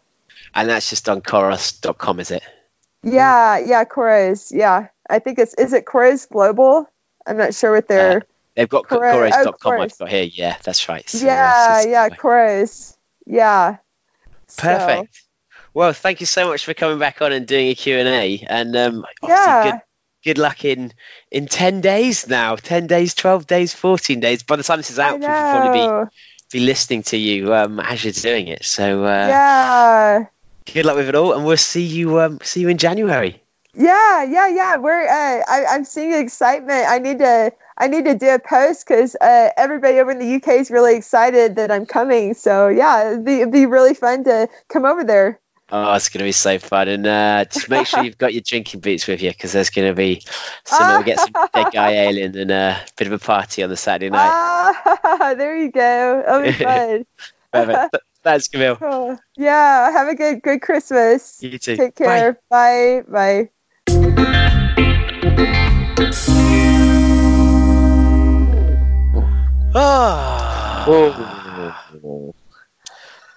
[0.54, 2.44] And that's just on Coros.com, is it?
[3.04, 4.52] Yeah, yeah, Coros.
[4.52, 6.90] Yeah, I think it's is it Coros Global?
[7.26, 8.24] I'm not sure what their.
[8.56, 9.14] They've got Coro- oh.
[9.14, 9.34] Coros.
[9.34, 10.24] I've got here.
[10.24, 11.08] Yeah, that's right.
[11.08, 12.98] So, uh, yeah, yeah, Coros.
[13.26, 13.78] Yeah.
[14.48, 15.24] So, Perfect.
[15.74, 18.44] Well, thank you so much for coming back on and doing a Q&A.
[18.50, 19.64] And um, Yeah.
[19.64, 19.82] good,
[20.24, 20.92] good luck in,
[21.30, 22.56] in 10 days now.
[22.56, 24.42] 10 days, 12 days, 14 days.
[24.42, 27.80] By the time this is out, people will probably be, be listening to you um,
[27.80, 28.66] as you're doing it.
[28.66, 30.26] So uh, yeah.
[30.74, 31.34] Good luck with it all.
[31.34, 33.42] And we'll see you um, see you in January.
[33.74, 34.78] Yeah, yeah, yeah.
[34.78, 36.86] We're uh, I, I'm seeing excitement.
[36.88, 40.36] I need to I need to do a post because uh, everybody over in the
[40.36, 42.34] UK is really excited that I'm coming.
[42.34, 45.40] So yeah, it'd be, it'd be really fun to come over there.
[45.70, 46.88] Oh, it's going to be so fun.
[46.88, 49.90] And uh, just make sure you've got your drinking boots with you because there's going
[49.90, 50.22] to be
[50.64, 53.76] some, we'll get some dead guy alien and a bit of a party on the
[53.76, 54.32] Saturday night.
[54.32, 56.24] Ah, there you go.
[56.26, 57.06] That'll be fun.
[57.52, 57.98] Perfect.
[58.28, 58.78] Th- Thanks, Camille.
[58.82, 61.42] Oh, yeah, have a good good Christmas.
[61.42, 61.78] You too.
[61.78, 62.06] Take Bye.
[62.06, 62.40] care.
[62.50, 63.04] Bye.
[63.08, 63.50] Bye.
[69.74, 70.86] Ah.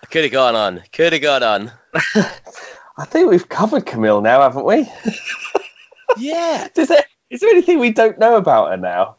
[0.03, 0.82] I could have gone on.
[0.93, 1.70] Could have gone on.
[2.97, 4.88] I think we've covered Camille now, haven't we?
[6.18, 6.66] yeah.
[6.76, 9.16] Is there, is there anything we don't know about her now?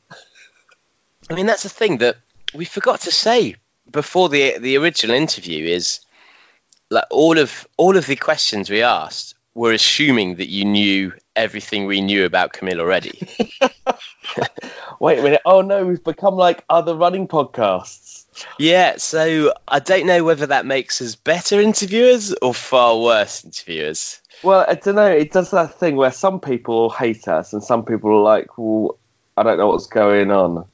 [1.30, 2.18] I mean, that's the thing that
[2.54, 3.56] we forgot to say
[3.92, 6.00] before the the original interview is
[6.90, 11.86] like all of all of the questions we asked were assuming that you knew everything
[11.86, 13.28] we knew about Camille already.
[15.00, 15.42] Wait a minute.
[15.46, 18.26] Oh no, we've become like other running podcasts.
[18.58, 24.22] yeah, so I don't know whether that makes us better interviewers or far worse interviewers.
[24.44, 25.12] Well, I don't know.
[25.12, 28.98] It does that thing where some people hate us and some people are like, well,
[29.38, 30.66] I don't know what's going on.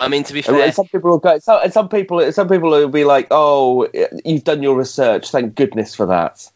[0.00, 1.38] I mean, to be And fair, some people will go.
[1.38, 3.88] Some, and some people, some people will be like, "Oh,
[4.24, 5.30] you've done your research.
[5.30, 6.48] Thank goodness for that."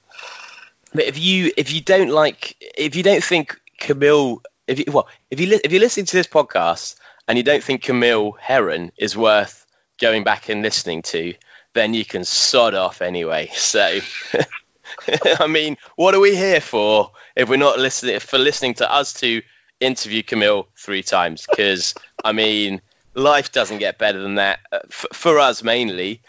[0.95, 5.09] But if you if you don't like if you don't think Camille if you well
[5.31, 8.93] if you li- if you're listening to this podcast and you don't think Camille Herron
[8.97, 9.67] is worth
[10.01, 11.35] going back and listening to,
[11.75, 13.51] then you can sod off anyway.
[13.57, 14.01] So
[15.41, 19.15] I mean, what are we here for if we're not listening for listening to us
[19.15, 19.43] to
[19.81, 21.47] interview Camille three times?
[21.49, 22.83] Because I mean,
[23.15, 26.23] life doesn't get better than that uh, f- for us mainly,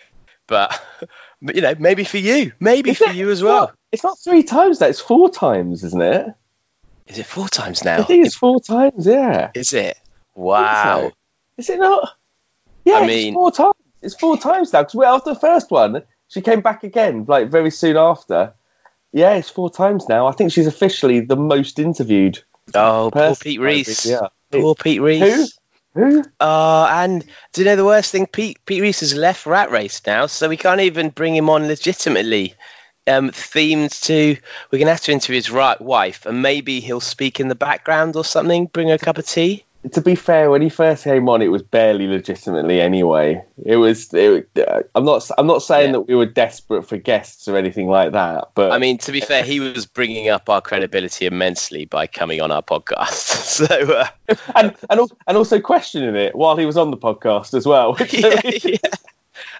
[0.48, 0.80] but.
[1.54, 3.60] You know, maybe for you, maybe Is for it- you as well.
[3.66, 4.80] not- It's not three times.
[4.80, 6.28] That it's four times, isn't it?
[7.08, 8.00] Is it four times now?
[8.00, 9.06] I think it's four times.
[9.06, 9.52] Yeah.
[9.54, 9.98] Is it?
[10.36, 11.10] Wow.
[11.10, 11.12] so.
[11.58, 12.12] Is it not?
[12.86, 13.76] Yeah, I mean- it's four times.
[14.02, 14.84] It's four times now.
[14.84, 18.54] Because we're after the first one, she came back again, like very soon after.
[19.12, 20.28] Yeah, it's four times now.
[20.28, 22.42] I think she's officially the most interviewed.
[22.74, 23.36] Oh, poor.
[23.36, 24.06] Pete Reese.
[24.06, 24.28] Yeah.
[24.50, 25.60] Poor Pete Reese.
[25.96, 26.24] Who?
[26.40, 28.26] Uh, and do you know the worst thing?
[28.26, 31.68] Pete Pete Reese has left Rat Race now, so we can't even bring him on
[31.68, 32.56] legitimately.
[33.06, 34.38] Um, themed to,
[34.72, 38.16] we're gonna have to interview his right wife, and maybe he'll speak in the background
[38.16, 38.68] or something.
[38.68, 39.66] Bring her a cup of tea.
[39.92, 43.44] To be fair, when he first came on, it was barely legitimately anyway.
[43.64, 44.14] It was.
[44.14, 45.30] It, uh, I'm not.
[45.38, 45.92] I'm not saying Yeah.
[45.94, 48.50] that we were desperate for guests or anything like that.
[48.56, 52.42] But I mean, to be fair, he was bringing up our credibility immensely by coming
[52.42, 53.14] on our podcast.
[53.14, 57.66] so, uh, and and, and also questioning it while he was on the podcast as
[57.66, 57.98] well.
[58.10, 58.78] yeah, yeah.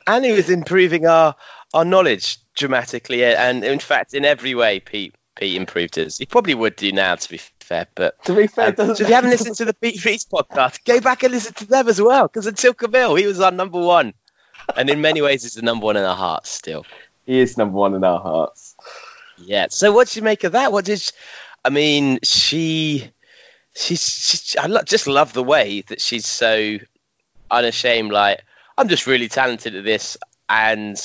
[0.08, 1.36] and he was improving our
[1.74, 6.18] our knowledge dramatically, and in fact, in every way, Pete Pete improved his.
[6.18, 7.88] He probably would do now, to be fair.
[7.96, 10.84] But to be fair, um, so if you haven't listened to the Pete Reese podcast,
[10.86, 12.28] go back and listen to them as well.
[12.28, 14.14] Because until Camille, he was our number one,
[14.76, 16.86] and in many ways, he's the number one in our hearts still.
[17.26, 18.76] he is number one in our hearts.
[19.38, 19.68] Yeah.
[19.70, 20.72] So what did you make of that?
[20.72, 21.12] What did she,
[21.66, 22.20] I mean?
[22.24, 23.10] She,
[23.76, 26.78] she's, she, I lo- just love the way that she's so
[27.50, 28.12] unashamed.
[28.12, 28.44] Like
[28.78, 30.96] I'm just really talented at this, and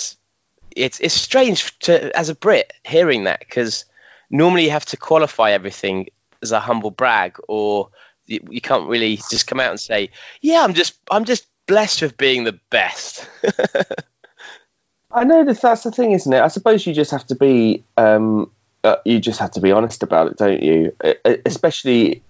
[0.77, 3.85] it's it's strange to as a Brit hearing that because
[4.31, 6.09] normally you have to qualify everything
[6.43, 7.91] as a humble brag, or
[8.27, 10.11] you, you can't really just come out and say,
[10.41, 13.29] "Yeah, I'm just I'm just blessed with being the best."
[15.11, 16.41] I know that that's the thing, isn't it?
[16.41, 17.85] I suppose you just have to be.
[17.97, 18.51] Um,
[18.85, 20.95] uh, you just have to be honest about it, don't you?
[21.25, 22.23] Especially,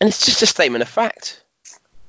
[0.00, 1.42] and it's just a statement of fact.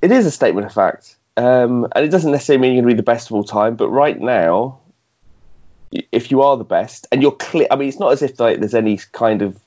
[0.02, 2.96] it is a statement of fact, um, and it doesn't necessarily mean you're going to
[2.96, 3.76] be the best of all time.
[3.76, 4.80] But right now,
[6.12, 8.60] if you are the best, and you're clear, I mean, it's not as if like
[8.60, 9.60] there's any kind of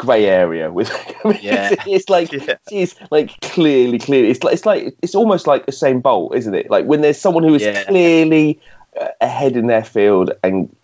[0.00, 0.90] grey area with.
[1.42, 1.68] Yeah.
[1.72, 2.56] it's, it's like Yeah.
[2.68, 4.30] she's like clearly, clearly.
[4.30, 6.70] It's like it's like it's almost like the same bolt, isn't it?
[6.70, 7.84] Like when there's someone who is Yeah.
[7.84, 8.58] clearly
[8.98, 10.74] uh, ahead in their field and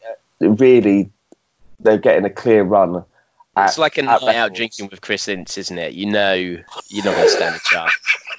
[0.43, 1.11] uh, really
[1.81, 3.05] they're getting a clear run.
[3.57, 5.95] It's like a at night out drinking with Chris Ince, isn't it?
[5.95, 7.93] You know you're not going to stand a chance.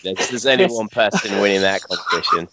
[0.03, 2.47] There's, there's only one person winning that competition.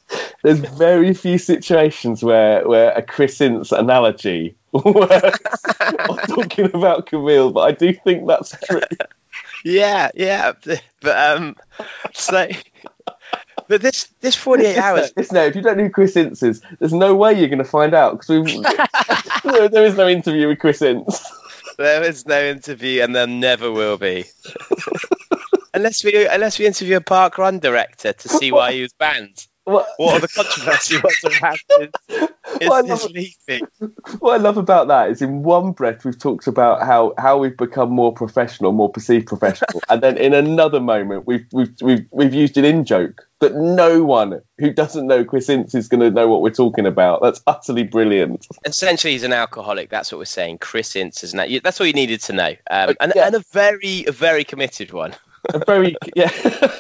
[0.44, 5.62] There's very few situations where where a Chris Ince analogy works.
[5.80, 8.82] I'm talking about Camille, but I do think that's true.
[9.64, 10.52] Yeah, yeah.
[11.00, 11.56] But um,
[12.12, 12.46] so,
[13.68, 15.12] but this this 48 hours.
[15.16, 17.64] Listen, if you don't know who Chris Ince is, there's no way you're going to
[17.64, 18.44] find out because
[19.44, 21.24] there, there is no interview with Chris Ince.
[21.78, 24.26] There is no interview, and there never will be.
[25.72, 29.46] unless we unless we interview a park run director to see why he was banned.
[29.64, 31.88] What, the controversy was around his,
[32.60, 33.66] his, What I love- leaving?
[34.18, 37.56] what I love about that is in one breath we've talked about how, how we've
[37.56, 42.34] become more professional, more perceived professional, and then in another moment we've we've we've, we've
[42.34, 46.10] used an in joke that no one who doesn't know Chris Ince is going to
[46.10, 47.20] know what we're talking about.
[47.22, 48.46] That's utterly brilliant.
[48.64, 49.88] Essentially, he's an alcoholic.
[49.90, 50.58] That's what we're saying.
[50.58, 53.26] Chris Ince is you- That's all you needed to know, um, and, Yeah.
[53.26, 55.14] and a very, a very committed one.
[55.52, 56.30] A very yeah.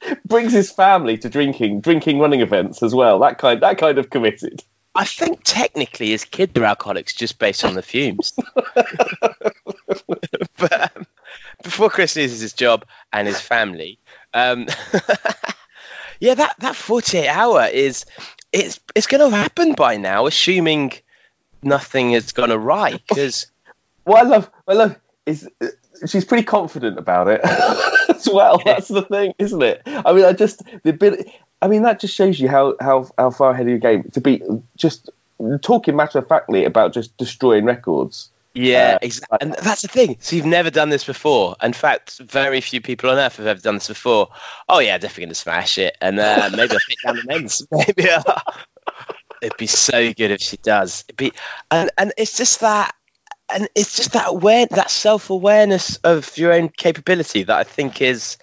[0.26, 3.20] Brings his family to drinking, drinking running events as well.
[3.20, 4.62] That kind, that kind of committed.
[4.94, 8.32] I think technically his kids are alcoholics just based on the fumes.
[10.58, 11.06] but um,
[11.62, 13.98] before Chris loses his job and his family,
[14.32, 14.66] um,
[16.20, 18.06] yeah, that, that 48 hour is
[18.52, 20.92] it's it's going to happen by now, assuming
[21.62, 22.92] nothing has gone awry.
[22.92, 23.46] Because
[24.04, 25.66] What I love, I love is uh,
[26.06, 27.40] she's pretty confident about it
[28.08, 28.60] as well.
[28.64, 29.82] That's the thing, isn't it?
[29.86, 31.32] I mean, I just the ability.
[31.62, 34.20] I mean, that just shows you how how how far ahead of your game to
[34.20, 34.42] be
[34.76, 35.10] just
[35.62, 38.30] talking matter of factly about just destroying records.
[38.54, 39.38] Yeah, Uh, exactly.
[39.42, 40.16] And that's the thing.
[40.20, 41.56] So you've never done this before.
[41.62, 44.30] In fact, very few people on earth have ever done this before.
[44.66, 47.66] Oh yeah, definitely going to smash it, and uh, maybe I'll take down the men's.
[47.70, 48.42] Maybe I'll...
[49.42, 51.04] it'd be so good if she does.
[51.06, 51.32] It'd be,
[51.70, 52.94] and and it's just that,
[53.48, 58.02] and it's just that aware, that self awareness of your own capability that I think
[58.02, 58.38] is,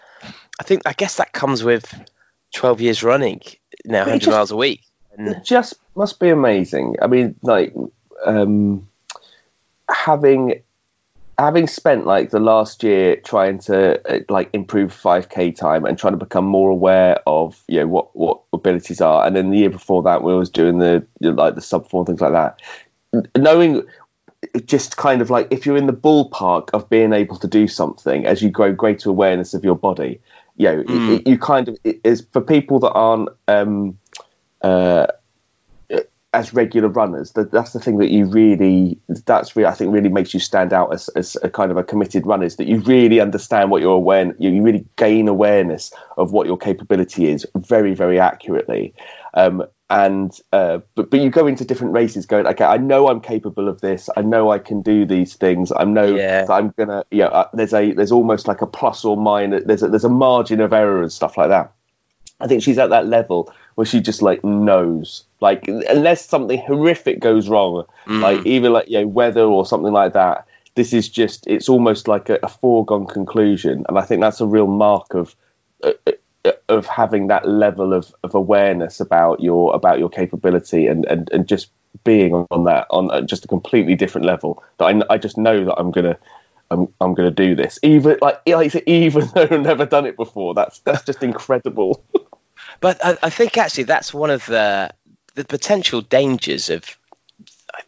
[0.60, 1.94] I think I guess that comes with
[2.54, 3.42] twelve years running,
[3.86, 4.82] know, hundred just- miles a week.
[5.16, 6.96] And It just must be amazing.
[7.00, 7.76] I mean, like
[8.26, 8.88] um,
[9.90, 10.64] having
[11.38, 16.14] having spent like the last year trying to uh, like improve 5k time and trying
[16.14, 19.70] to become more aware of you know what what abilities are and then the year
[19.70, 22.62] before that we was doing the you know, like the sub four things like that
[23.36, 23.84] knowing
[24.66, 28.26] just kind of like if you're in the ballpark of being able to do something
[28.26, 30.20] as you grow greater awareness of your body
[30.58, 31.20] you know Mm.
[31.20, 33.98] it, you kind of it is for people that aren't um
[34.62, 35.08] uh
[36.34, 40.10] as regular runners that that's the thing that you really that's really I think really
[40.10, 42.80] makes you stand out as, as a kind of a committed runner is that you
[42.80, 47.46] really understand what you're aware you, you really gain awareness of what your capability is
[47.56, 48.94] very very accurately
[49.36, 53.22] um, and uh, but but you go into different races going okay I know I'm
[53.22, 56.46] capable of this I know I can do these things I know Yeah.
[56.46, 59.64] that I'm gonna you know uh, there's a there's almost like a plus or minus
[59.66, 61.72] there's a, there's a margin of error and stuff like that
[62.42, 67.20] I think she's at that level where she just like knows, like unless something horrific
[67.20, 68.22] goes wrong, Mm.
[68.22, 70.46] like even like you know weather or something like that.
[70.76, 74.46] This is just it's almost like a, a foregone conclusion, and I think that's a
[74.46, 75.36] real mark of
[75.84, 76.12] uh, uh,
[76.68, 81.48] of having that level of, of awareness about your about your capability and, and, and
[81.48, 81.70] just
[82.04, 85.66] being on that on a- just a completely different level that I, I just know
[85.66, 86.18] that I'm gonna
[86.70, 87.80] I'm, I'm gonna do this.
[87.84, 92.04] Even like like even though I've never done it before that's that's just incredible.
[92.80, 94.90] But I, I think actually that's one of the
[95.36, 96.86] the potential dangers of,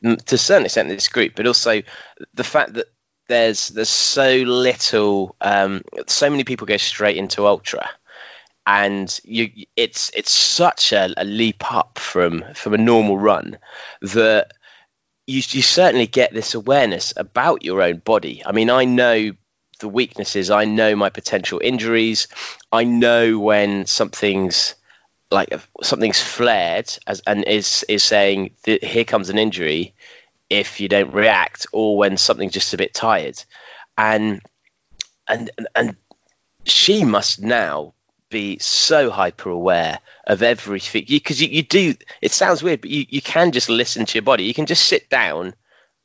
[0.03, 1.81] to a certain extent, this group, but also
[2.33, 2.87] the fact that
[3.27, 7.89] there's there's so little, um, so many people go straight into ultra,
[8.67, 13.57] and you it's it's such a, a leap up from from a normal run
[14.01, 14.51] that
[15.27, 18.43] you you certainly get this awareness about your own body.
[18.45, 19.31] I mean, I know
[19.79, 20.51] the weaknesses.
[20.51, 22.27] I know my potential injuries.
[22.71, 24.75] I know when something's
[25.31, 29.93] like something's flared as and is is saying here comes an injury
[30.49, 33.43] if you don't react or when something's just a bit tired
[33.97, 34.41] and
[35.27, 35.95] and and
[36.63, 37.94] she must now
[38.29, 41.05] be so hyper aware of everything.
[41.07, 44.23] Because you, you do it sounds weird but you, you can just listen to your
[44.23, 44.43] body.
[44.45, 45.53] You can just sit down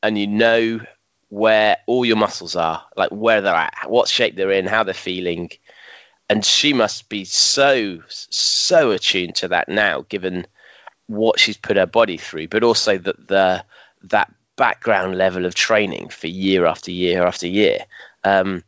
[0.02, 0.80] and you know
[1.28, 4.94] where all your muscles are like where they're at what shape they're in how they're
[4.94, 5.50] feeling.
[6.28, 10.46] And she must be so so attuned to that now given
[11.06, 13.64] what she's put her body through but also that the
[14.04, 17.78] that background level of training for year after year after year.
[18.24, 18.62] Um,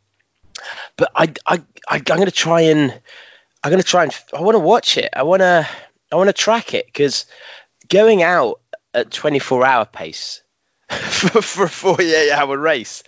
[0.97, 2.99] but I, I, I I'm going to try and
[3.63, 5.67] I'm going to try and I want to watch it I want to
[6.11, 7.25] I want to track it because
[7.87, 8.59] going out
[8.93, 10.41] at 24 hour pace
[10.89, 13.03] for, for a 48 hour race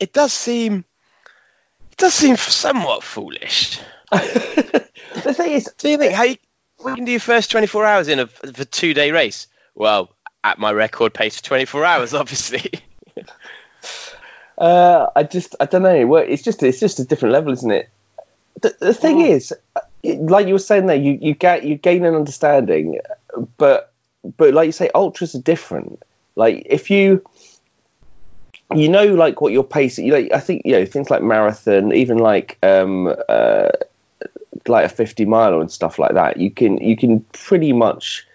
[0.00, 0.84] it does seem
[1.90, 3.78] it does seem somewhat foolish
[4.10, 6.36] the thing is do you think how you,
[6.84, 9.46] we can do your first 24 hours in a, a two day race?
[9.74, 10.14] Well,
[10.44, 12.70] at my record pace for 24 hours, obviously.
[14.56, 16.06] Uh, I just, I don't know.
[16.06, 17.88] Well, it's just, it's just a different level, isn't it?
[18.60, 22.04] The, the thing is, uh, like you were saying there, you you get you gain
[22.04, 22.98] an understanding,
[23.56, 23.92] but
[24.36, 26.02] but like you say, ultras are different.
[26.36, 27.24] Like if you
[28.74, 31.92] you know like what your pace, you know, I think you know things like marathon,
[31.92, 33.68] even like um uh
[34.66, 36.38] like a fifty miler and stuff like that.
[36.38, 38.26] You can you can pretty much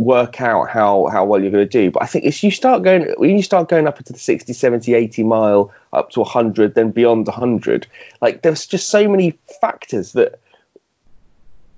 [0.00, 2.82] work out how how well you're going to do but i think if you start
[2.82, 6.74] going when you start going up into the 60 70 80 mile up to 100
[6.74, 7.86] then beyond 100
[8.22, 10.40] like there's just so many factors that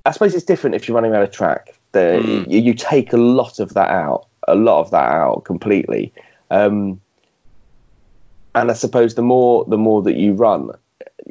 [0.06, 2.50] i suppose it's different if you're running around a track the, Mm.
[2.50, 6.12] you, you take a lot of that out a lot of that out completely
[6.52, 7.00] um,
[8.54, 10.70] and i suppose the more the more that you run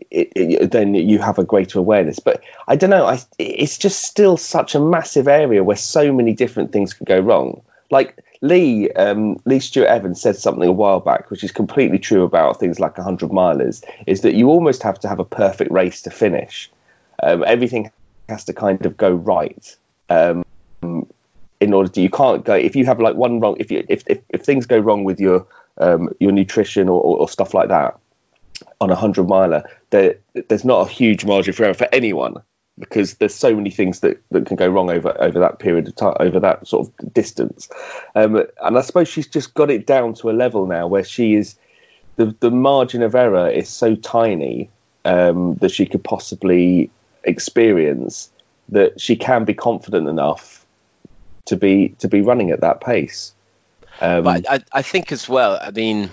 [0.09, 2.19] it, it, then you have a greater awareness.
[2.19, 3.05] But I don't know.
[3.05, 7.19] I, it's just still such a massive area where so many different things could go
[7.19, 7.61] wrong.
[7.89, 12.23] Like Lee, um, Lee Stewart Evans said something a while back, which is completely true
[12.23, 16.01] about things like 100 milers, is that you almost have to have a perfect race
[16.03, 16.71] to finish.
[17.21, 17.91] Um, everything
[18.29, 19.75] has to kind of go right.
[20.09, 20.43] Um,
[20.81, 23.55] in order to, you can't go if you have like one wrong.
[23.59, 25.45] If you if if, if things go wrong with your
[25.77, 27.99] um, your nutrition or, or, or stuff like that,
[28.79, 30.15] on a hundred miler, there
[30.47, 32.41] there's not a huge margin for error for anyone
[32.79, 35.95] because there's so many things that, that can go wrong over over that period of
[35.95, 37.69] time, over that sort of distance.
[38.15, 41.35] Um, and I suppose she's just got it down to a level now where she
[41.35, 41.55] is
[42.15, 44.69] the the margin of error is so tiny
[45.05, 46.89] um, that she could possibly
[47.23, 48.31] experience
[48.69, 50.65] that she can be confident enough
[51.45, 53.33] to be to be running at that pace.
[53.99, 56.09] Um, But I, I think as well, I mean,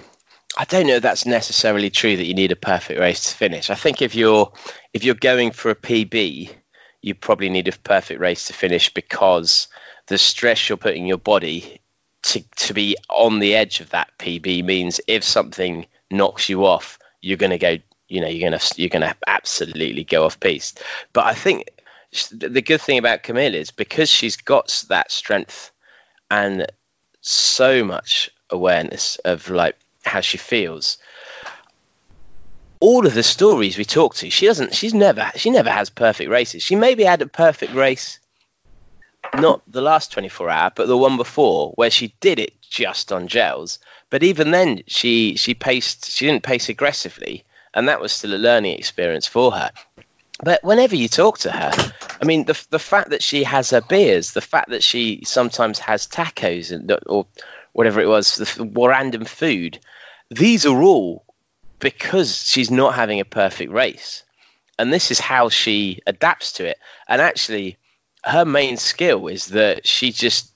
[0.58, 3.70] I don't know that's necessarily true that you need a perfect race to finish.
[3.70, 4.52] I think if you're
[4.92, 6.52] if you're going for a PB,
[7.00, 9.68] you probably need a perfect race to finish because
[10.08, 11.80] the stress you're putting your body
[12.24, 16.98] to to be on the edge of that PB means if something knocks you off,
[17.20, 17.76] you're going to go.
[18.08, 20.82] You know, you're going to you're going to absolutely go off piste.
[21.12, 21.70] But I think
[22.32, 25.70] the good thing about Camille is because she's got that strength
[26.32, 26.66] and
[27.20, 29.76] so much awareness of like
[30.08, 30.98] how she feels.
[32.80, 36.30] All of the stories we talk to she doesn't she's never she never has perfect
[36.30, 36.62] races.
[36.62, 38.18] She maybe had a perfect race
[39.34, 43.26] not the last 24 hour but the one before where she did it just on
[43.26, 43.78] gels.
[44.10, 47.44] But even then she she paced she didn't pace aggressively
[47.74, 49.70] and that was still a learning experience for her.
[50.42, 53.80] But whenever you talk to her, I mean, the the fact that she has her
[53.80, 57.26] beers, the fact that she sometimes has tacos and or
[57.72, 59.80] whatever it was, the random food,
[60.30, 61.24] these are all
[61.78, 64.24] because she's not having a perfect race,
[64.78, 66.78] and this is how she adapts to it.
[67.08, 67.78] And actually,
[68.24, 70.52] her main skill is that she just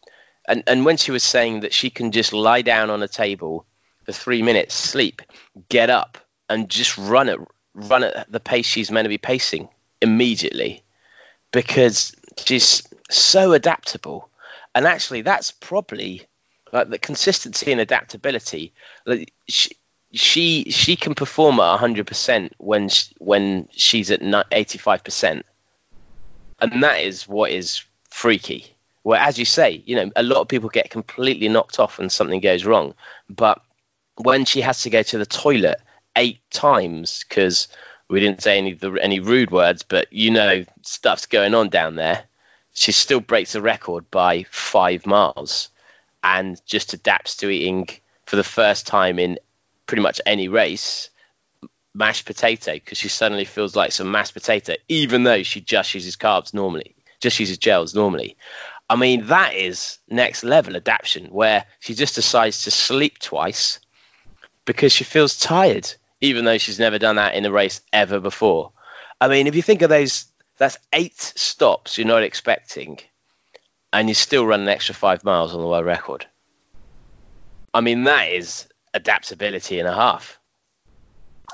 [0.47, 3.67] and and when she was saying that she can just lie down on a table
[4.05, 5.23] for three minutes, sleep,
[5.69, 6.19] get up,
[6.49, 7.39] and just run at
[7.75, 9.69] run at the pace she's meant to be pacing
[10.01, 10.83] immediately
[11.53, 14.29] because she's so adaptable.
[14.75, 16.27] And actually, that's probably
[16.73, 18.73] like the consistency and adaptability.
[19.07, 19.71] Like she,
[20.13, 25.43] she she can perform at 100% when she, when she's at 85%.
[26.61, 28.75] And that is what is freaky.
[29.03, 32.09] Where as you say, you know, a lot of people get completely knocked off when
[32.09, 32.95] something goes wrong,
[33.29, 33.61] but
[34.17, 35.81] when she has to go to the toilet
[36.15, 37.69] eight times because
[38.09, 42.25] we didn't say any any rude words, but you know stuff's going on down there.
[42.75, 45.71] She still breaks the record by five miles,
[46.23, 47.89] and just adapts to eating
[48.27, 49.39] for the first time in
[49.87, 51.11] pretty much any race
[51.95, 56.17] mashed potato because she suddenly feels like some mashed potato, even though she just uses
[56.17, 58.37] carbs normally, just uses gels normally.
[58.89, 63.79] I mean, that is next level adaptation where she just decides to sleep twice
[64.65, 65.93] because she feels tired
[66.23, 68.73] even though she's never done that in a race ever before.
[69.21, 70.27] I mean, if you think of those,
[70.57, 73.01] that's eight stops you're not expecting,
[73.93, 76.27] and you still run an extra five miles on the world record.
[77.75, 80.39] I mean, that is adaptability and a half.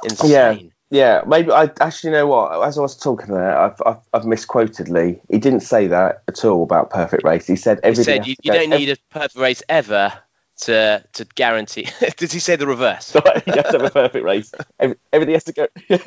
[0.05, 0.31] Insane.
[0.31, 0.71] Yeah.
[0.91, 2.67] Yeah, maybe I actually you know what.
[2.67, 5.21] As I was talking there, I've, I've I've misquoted Lee.
[5.31, 7.47] He didn't say that at all about perfect race.
[7.47, 8.23] He said He everything.
[8.23, 10.15] said you, you don't need a perfect race ever
[10.63, 11.89] to to guarantee.
[12.17, 13.15] Did he say the reverse?
[13.15, 13.21] you
[13.53, 14.51] have to have a perfect race.
[14.81, 15.67] Every, everything has to go.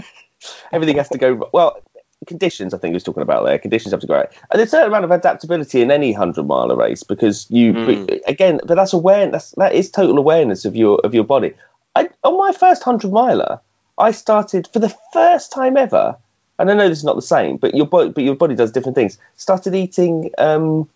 [0.72, 1.48] everything has to go.
[1.54, 1.80] Well,
[2.28, 2.74] conditions.
[2.74, 3.58] I think he was talking about there.
[3.58, 6.46] Conditions have to go right, and there's a certain amount of adaptability in any hundred
[6.48, 8.22] mile race because you Mm.
[8.28, 9.52] again, but that's awareness.
[9.58, 11.54] That is total awareness of your of your body.
[11.96, 13.60] I, on my first hundred miler,
[13.98, 16.16] I started for the first time ever,
[16.60, 18.72] and I know this is not the same, but your body, but your body does
[18.72, 19.18] different things.
[19.36, 20.88] Started eating um,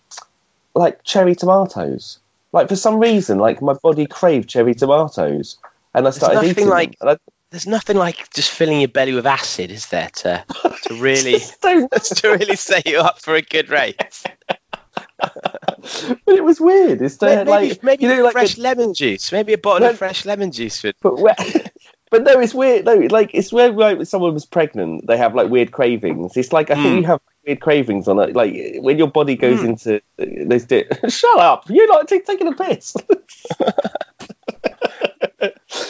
[0.73, 2.19] like cherry tomatoes.
[2.53, 5.57] Like for some reason, like my body craved cherry tomatoes,
[5.93, 7.18] and I started nothing eating like- them.
[7.56, 10.44] There's nothing like just filling your belly with acid, is there, to
[10.84, 11.88] to really to
[12.38, 14.26] really set you up for a good race?
[15.18, 17.02] but it was weird.
[17.02, 19.88] It's uh, maybe like maybe you know, like fresh a- lemon juice, maybe a bottle
[19.88, 20.84] of fresh lemon juice.
[20.84, 21.34] Would, but where,
[22.11, 22.84] but no, it's weird.
[22.84, 26.36] No, like it's where like when someone was pregnant, they have like weird cravings.
[26.36, 26.98] It's like I think Mm.
[26.98, 28.36] you have weird cravings on it.
[28.36, 29.65] Like when your body goes Mm.
[29.69, 30.65] into this.
[30.65, 31.69] Di- Shut up!
[31.69, 32.98] You're not t- taking a piss.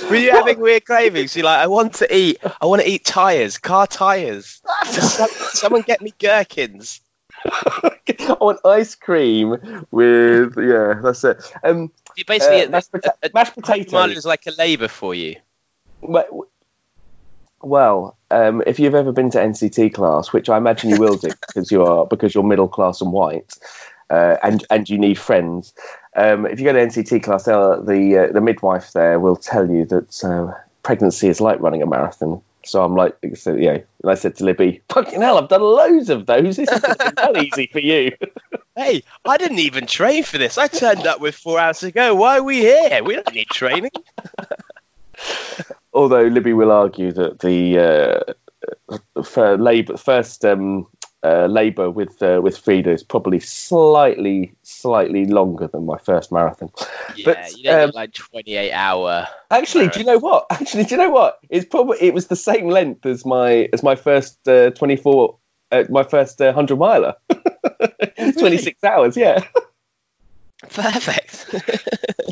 [0.09, 1.35] Were you having weird cravings?
[1.35, 2.37] You're like, I want to eat.
[2.61, 4.61] I want to eat tires, car tires.
[4.85, 7.01] Someone get me gherkins.
[7.45, 11.51] I want ice cream with yeah, that's it.
[11.63, 14.17] Um, You basically Uh, mashed pota- a, a, mashed a potatoes.
[14.17, 15.35] is like a labour for you.
[16.01, 16.47] Well,
[17.61, 21.29] well um, if you've ever been to NCT class, which I imagine you will do
[21.47, 23.53] because you are because you're middle class and white,
[24.09, 25.73] uh, and and you need friends.
[26.15, 29.85] Um, if you go to NCT class, the uh, the midwife there will tell you
[29.85, 32.41] that uh, pregnancy is like running a marathon.
[32.63, 33.79] So I'm like, so, yeah.
[34.01, 36.55] And I said to Libby, "Fucking hell, I've done loads of those.
[36.55, 36.83] This is
[37.17, 38.11] well easy for you."
[38.77, 40.57] Hey, I didn't even train for this.
[40.57, 42.13] I turned up with four hours to go.
[42.13, 43.01] Why are we here?
[43.05, 43.91] We don't need training.
[45.93, 48.35] Although Libby will argue that the
[48.89, 50.87] uh, for Labour first um,
[51.25, 56.69] uh, Labour with uh, with Frida is probably slightly slightly longer than my first marathon.
[57.15, 59.27] Yeah, But, you don't um, get like 28 hour.
[59.49, 60.45] Actually, do you know what?
[60.51, 61.39] Actually, do you know what?
[61.49, 65.37] It's probably it was the same length as my as my first uh, twenty four.
[65.71, 67.15] Uh, my first uh, hundred miler,
[68.37, 69.17] twenty six hours.
[69.17, 69.43] Yeah,
[70.69, 71.55] Perfect.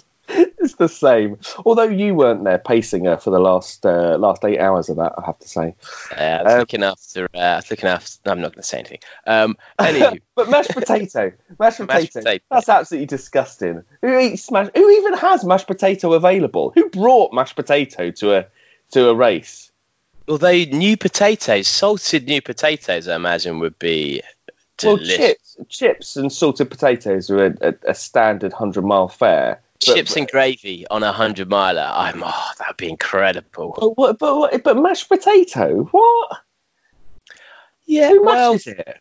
[0.74, 1.38] it's the same.
[1.66, 5.14] Although you weren't there pacing her for the last uh, last eight hours of that,
[5.18, 5.76] I have to say.
[6.12, 7.26] Uh, I was Um, looking after.
[7.34, 8.20] Uh, I was looking after.
[8.26, 9.00] No, I'm not going to say anything.
[9.28, 9.58] Um,
[10.36, 12.44] but mashed potato, mashed potato, Mashed potato.
[12.50, 13.84] that's absolutely disgusting.
[14.02, 14.70] Who eats smash?
[14.76, 16.72] Who even has mashed potato available?
[16.76, 18.46] Who brought mashed potato to a
[18.92, 19.70] to a race?
[20.30, 24.22] although new potatoes, salted new potatoes, I imagine would be
[24.82, 25.18] Well, delicious.
[25.18, 29.60] chips, chips and salted potatoes are a, a, a standard hundred mile fare.
[29.86, 31.90] But- Chips and gravy on a hundred miler.
[31.94, 32.24] I'm.
[32.24, 33.76] Oh, that'd be incredible.
[33.80, 34.20] But what?
[34.20, 35.84] But, what- but mashed potato?
[35.92, 36.38] What?
[37.86, 38.10] Yeah.
[38.10, 39.00] Who Well, mashes it?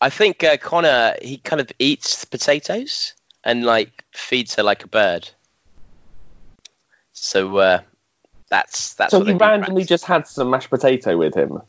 [0.00, 4.84] I think uh, Conor he kind of eats the potatoes and like feeds her like
[4.84, 5.28] a bird.
[7.12, 7.80] So uh,
[8.50, 9.10] that's that's.
[9.10, 9.88] So what he they do in randomly practice.
[9.88, 11.60] just had some mashed potato with him.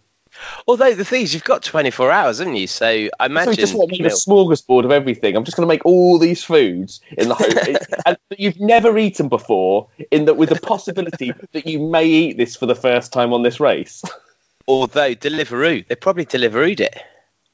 [0.67, 2.67] Although the thing is, you've got 24 hours, haven't you?
[2.67, 3.53] So I So imagine.
[3.53, 5.35] he just what, made you a smorgasbord of everything.
[5.35, 7.47] I'm just going to make all these foods in the hope
[8.05, 12.37] and that you've never eaten before, in that with the possibility that you may eat
[12.37, 14.03] this for the first time on this race.
[14.67, 17.03] although Deliveroo, they probably Deliverooed it.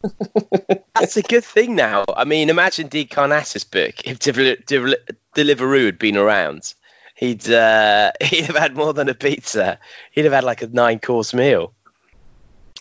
[0.94, 2.06] That's a good thing now.
[2.16, 3.06] I mean, imagine D.
[3.06, 4.98] Karnazes' book if Deli- Deli-
[5.36, 6.74] Deliveroo had been around.
[7.16, 9.80] He'd uh, he'd have had more than a pizza.
[10.12, 11.74] He'd have had like a nine course meal.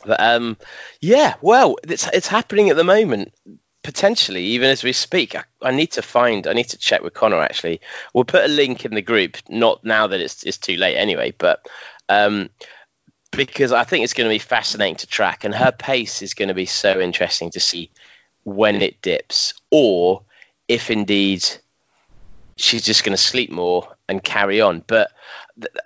[0.04, 0.56] But um,
[1.00, 3.32] yeah, well, it's it's happening at the moment.
[3.82, 6.46] Potentially, even as we speak, I, I need to find.
[6.46, 7.42] I need to check with Conor.
[7.42, 7.80] Actually,
[8.12, 9.36] we'll put a link in the group.
[9.48, 11.66] Not now that it's it's too late anyway, but
[12.08, 12.48] um,
[13.30, 16.48] because I think it's going to be fascinating to track, and her pace is going
[16.48, 17.90] to be so interesting to see
[18.44, 20.22] when it dips, or
[20.68, 21.44] if indeed
[22.56, 24.82] she's just going to sleep more and carry on.
[24.86, 25.10] But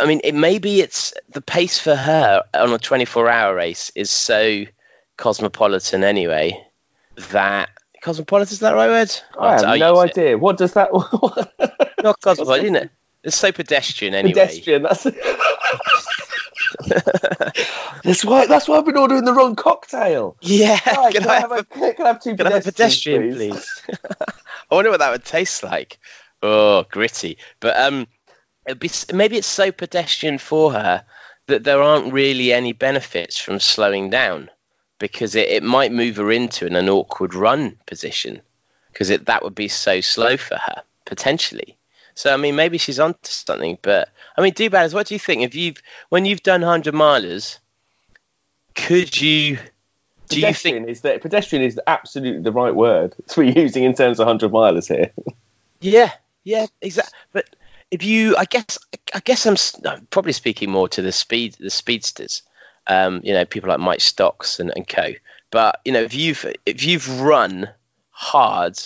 [0.01, 4.65] I mean, it maybe it's the pace for her on a 24-hour race is so
[5.17, 6.65] cosmopolitan anyway
[7.31, 7.71] that
[8.01, 9.11] cosmopolitan is that the right word?
[9.39, 10.19] I have I'll no use it.
[10.19, 10.39] idea.
[10.39, 10.91] What does that?
[12.03, 12.91] Not cosmopolitan, isn't it?
[13.25, 14.33] It's so pedestrian anyway.
[14.33, 14.83] Pedestrian.
[14.83, 15.03] That's.
[18.05, 18.47] that's why.
[18.47, 20.37] That's why I've been ordering the wrong cocktail.
[20.41, 20.79] Yeah.
[20.87, 23.37] Right, can, can, I have a, can I have two can I have a pedestrians,
[23.37, 23.83] pedestrian, please?
[24.71, 25.99] I wonder what that would taste like.
[26.43, 27.39] Oh, gritty.
[27.59, 28.07] But um,
[28.75, 31.05] be maybe it's so pedestrian for her
[31.47, 34.51] that there aren't really any benefits from slowing down
[34.99, 38.41] because it, it might move her into an, an awkward run position
[38.93, 41.77] because that would be so slow for her potentially.
[42.15, 43.79] So I mean, maybe she's onto something.
[43.81, 45.43] But I mean, do what do you think?
[45.43, 47.59] If you've when you've done hundred milers,
[48.75, 49.59] could you?
[50.29, 50.89] Do you pedestrian think?
[50.91, 54.51] is that pedestrian is absolutely the right word to be using in terms of hundred
[54.51, 55.13] milers here.
[55.81, 56.11] Yeah,
[56.43, 57.17] yeah, exactly.
[57.33, 57.55] But
[57.91, 58.79] if you, I guess,
[59.15, 62.43] I guess I'm, probably speaking more to the speed, the speedsters.
[62.87, 65.13] Um, you know, people like Mike Stocks and, and co.
[65.51, 67.69] But you know, if you've if you've run
[68.11, 68.79] hard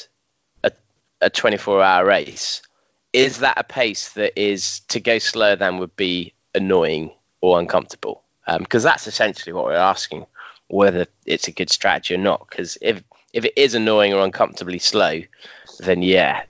[0.62, 0.72] a,
[1.20, 2.62] a 24 hour race,
[3.12, 8.22] is that a pace that is to go slower than would be annoying or uncomfortable?
[8.58, 10.26] Because that's essentially what we're asking,
[10.68, 12.46] whether it's a good strategy or not.
[12.48, 13.02] Because if
[13.32, 15.22] if it is annoying or uncomfortably slow,
[15.80, 16.42] then yeah,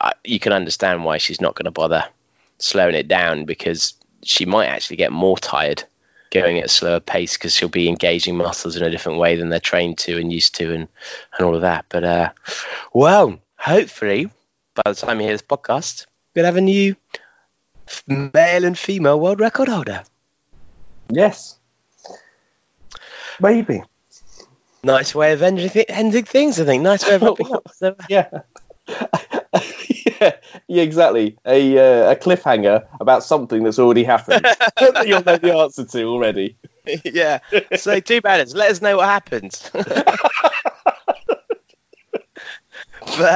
[0.00, 2.04] I, you can understand why she's not going to bother
[2.58, 5.84] slowing it down because she might actually get more tired
[6.30, 9.48] going at a slower pace because she'll be engaging muscles in a different way than
[9.48, 10.88] they're trained to and used to and,
[11.38, 11.86] and all of that.
[11.88, 12.30] But uh,
[12.92, 14.30] well, hopefully
[14.74, 16.96] by the time you hear this podcast, we'll have a new
[18.06, 20.02] male and female world record holder.
[21.10, 21.58] Yes.
[23.40, 23.82] Maybe.
[24.84, 26.82] Nice way of ending, thi- ending things, I think.
[26.82, 27.70] Nice way of wrapping up.
[27.74, 28.28] So, Yeah.
[30.20, 30.36] yeah,
[30.68, 31.36] yeah, exactly.
[31.46, 34.44] A uh, a cliffhanger about something that's already happened.
[34.76, 36.56] that You'll know the answer to already.
[37.04, 37.40] yeah.
[37.76, 38.54] So two batters.
[38.54, 39.70] Let us know what happens.
[39.72, 40.08] but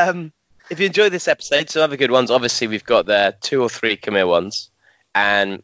[0.09, 0.33] um,
[0.71, 2.31] if you enjoyed this episode, some other good ones.
[2.31, 4.71] Obviously, we've got the two or three Camille ones,
[5.15, 5.63] and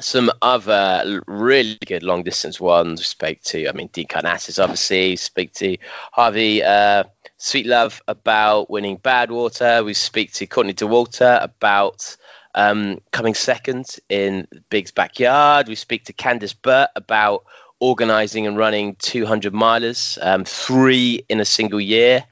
[0.00, 3.00] some other really good long distance ones.
[3.00, 5.16] We spoke to, I mean, Dean Karnazes, obviously.
[5.16, 5.76] Speak to
[6.12, 7.04] Harvey uh,
[7.38, 9.84] Sweet Love about winning Badwater.
[9.84, 12.16] We speak to Courtney Dauwalter about
[12.54, 15.68] um, coming second in Big's backyard.
[15.68, 17.44] We speak to Candice Burt about
[17.78, 22.24] organising and running 200 milers, um, three in a single year.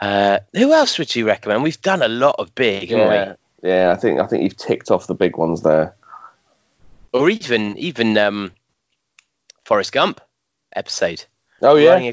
[0.00, 1.62] Uh, who else would you recommend?
[1.62, 3.90] We've done a lot of big, haven't Yeah, yeah.
[3.90, 5.94] I think I think you've ticked off the big ones there.
[7.14, 8.52] Or even even um,
[9.64, 10.20] Forrest Gump
[10.74, 11.24] episode.
[11.62, 12.12] Oh yeah,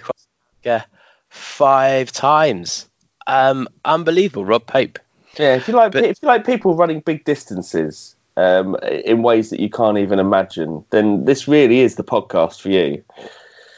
[0.63, 0.85] yeah,
[1.33, 2.87] five times.
[3.27, 4.99] Um, unbelievable, Rob Pope.
[5.37, 5.55] yeah.
[5.55, 9.59] If you like, But- if you like people running big distances um, in ways that
[9.59, 13.03] you can't even imagine, then this really is the podcast for you.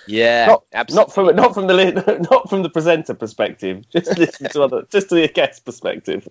[0.08, 1.02] Yeah, not, absolutely.
[1.02, 3.90] not from not from the not from the presenter perspective.
[3.90, 6.28] Just listen to other, just to the guest perspective.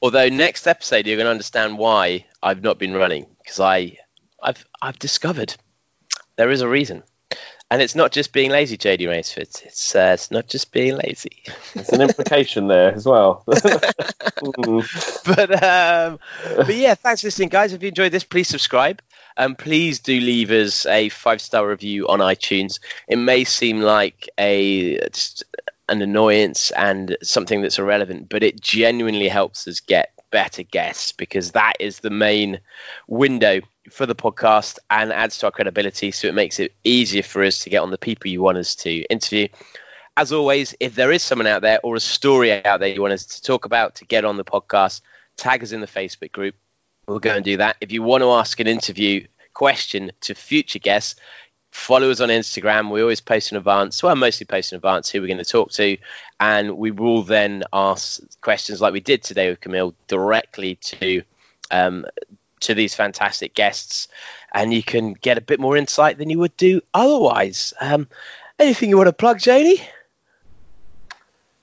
[0.00, 3.96] Although next episode you're going to understand why I've not been running because I,
[4.42, 5.54] I've I've discovered
[6.36, 7.04] there is a reason,
[7.72, 9.64] and it's not just being lazy, JD Raynsford.
[9.64, 11.42] It's uh, it's not just being lazy.
[11.72, 13.44] There's an implication there as well.
[14.42, 15.24] Mm.
[15.36, 16.18] but um,
[16.56, 17.72] but yeah, thanks for listening, guys.
[17.72, 19.00] If you enjoyed this, please subscribe.
[19.36, 22.80] And please do leave us a five star review on iTunes.
[23.08, 25.44] It may seem like a just
[25.88, 31.52] an annoyance and something that's irrelevant, but it genuinely helps us get better guests because
[31.52, 32.58] that is the main
[33.06, 33.60] window
[33.90, 36.10] for the podcast and adds to our credibility.
[36.10, 38.74] So it makes it easier for us to get on the people you want us
[38.76, 39.48] to interview.
[40.16, 43.14] As always, if there is someone out there or a story out there you want
[43.14, 45.00] us to talk about to get on the podcast,
[45.36, 46.54] tag us in the Facebook group.
[47.08, 47.76] We'll go and do that.
[47.80, 51.16] If you want to ask an interview question to future guests,
[51.72, 52.90] follow us on Instagram.
[52.90, 54.02] We always post in advance.
[54.02, 55.96] Well, mostly post in advance who we're going to talk to,
[56.38, 61.22] and we will then ask questions like we did today with Camille directly to
[61.70, 62.04] um,
[62.62, 64.08] to these fantastic guests,
[64.52, 67.72] and you can get a bit more insight than you would do otherwise.
[67.80, 68.08] Um,
[68.58, 69.82] anything you want to plug, Janie?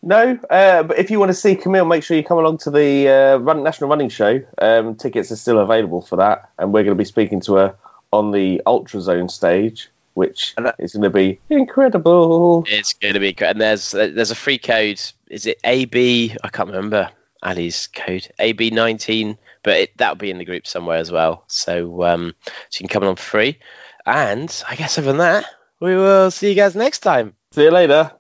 [0.02, 2.72] No, uh, but if you want to see Camille, make sure you come along to
[2.72, 4.42] the uh, Run, National Running Show.
[4.58, 7.76] Um, tickets are still available for that, and we're going to be speaking to her
[8.12, 9.90] on the Ultra Zone stage
[10.20, 12.66] which is going to be incredible.
[12.68, 13.52] It's going to be great.
[13.52, 15.00] And there's there's a free code.
[15.30, 16.36] Is it AB?
[16.44, 17.10] I can't remember
[17.42, 18.28] Ali's code.
[18.38, 21.44] AB19, but it, that'll be in the group somewhere as well.
[21.48, 22.34] So um,
[22.70, 23.60] so you can come on for free.
[24.06, 25.46] And I guess other than that,
[25.80, 27.36] we will see you guys next time.
[27.52, 28.12] See you later.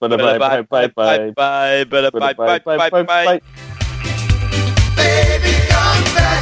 [0.00, 0.86] Bye bye bye bye bye.
[0.88, 3.40] bye bye bye bye bye bye bye.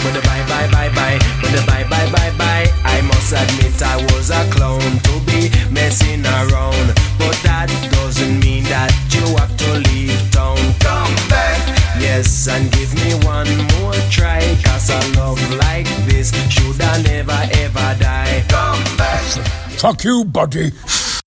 [0.04, 1.88] With the bye bye bye bye, with the bye bye bye bye.
[1.88, 1.88] Bye bye.
[1.88, 1.88] Bye bye.
[1.88, 2.10] Bye bye.
[2.12, 2.66] Bye bye.
[2.84, 8.64] I must admit I was a clown to be messing around, but that doesn't mean
[8.64, 10.55] that you have to leave town.
[12.06, 17.32] Yes, and give me one more try, cause a love like this should I never
[17.32, 18.44] ever die.
[18.48, 19.22] Come back.
[19.80, 20.70] Fuck you, buddy.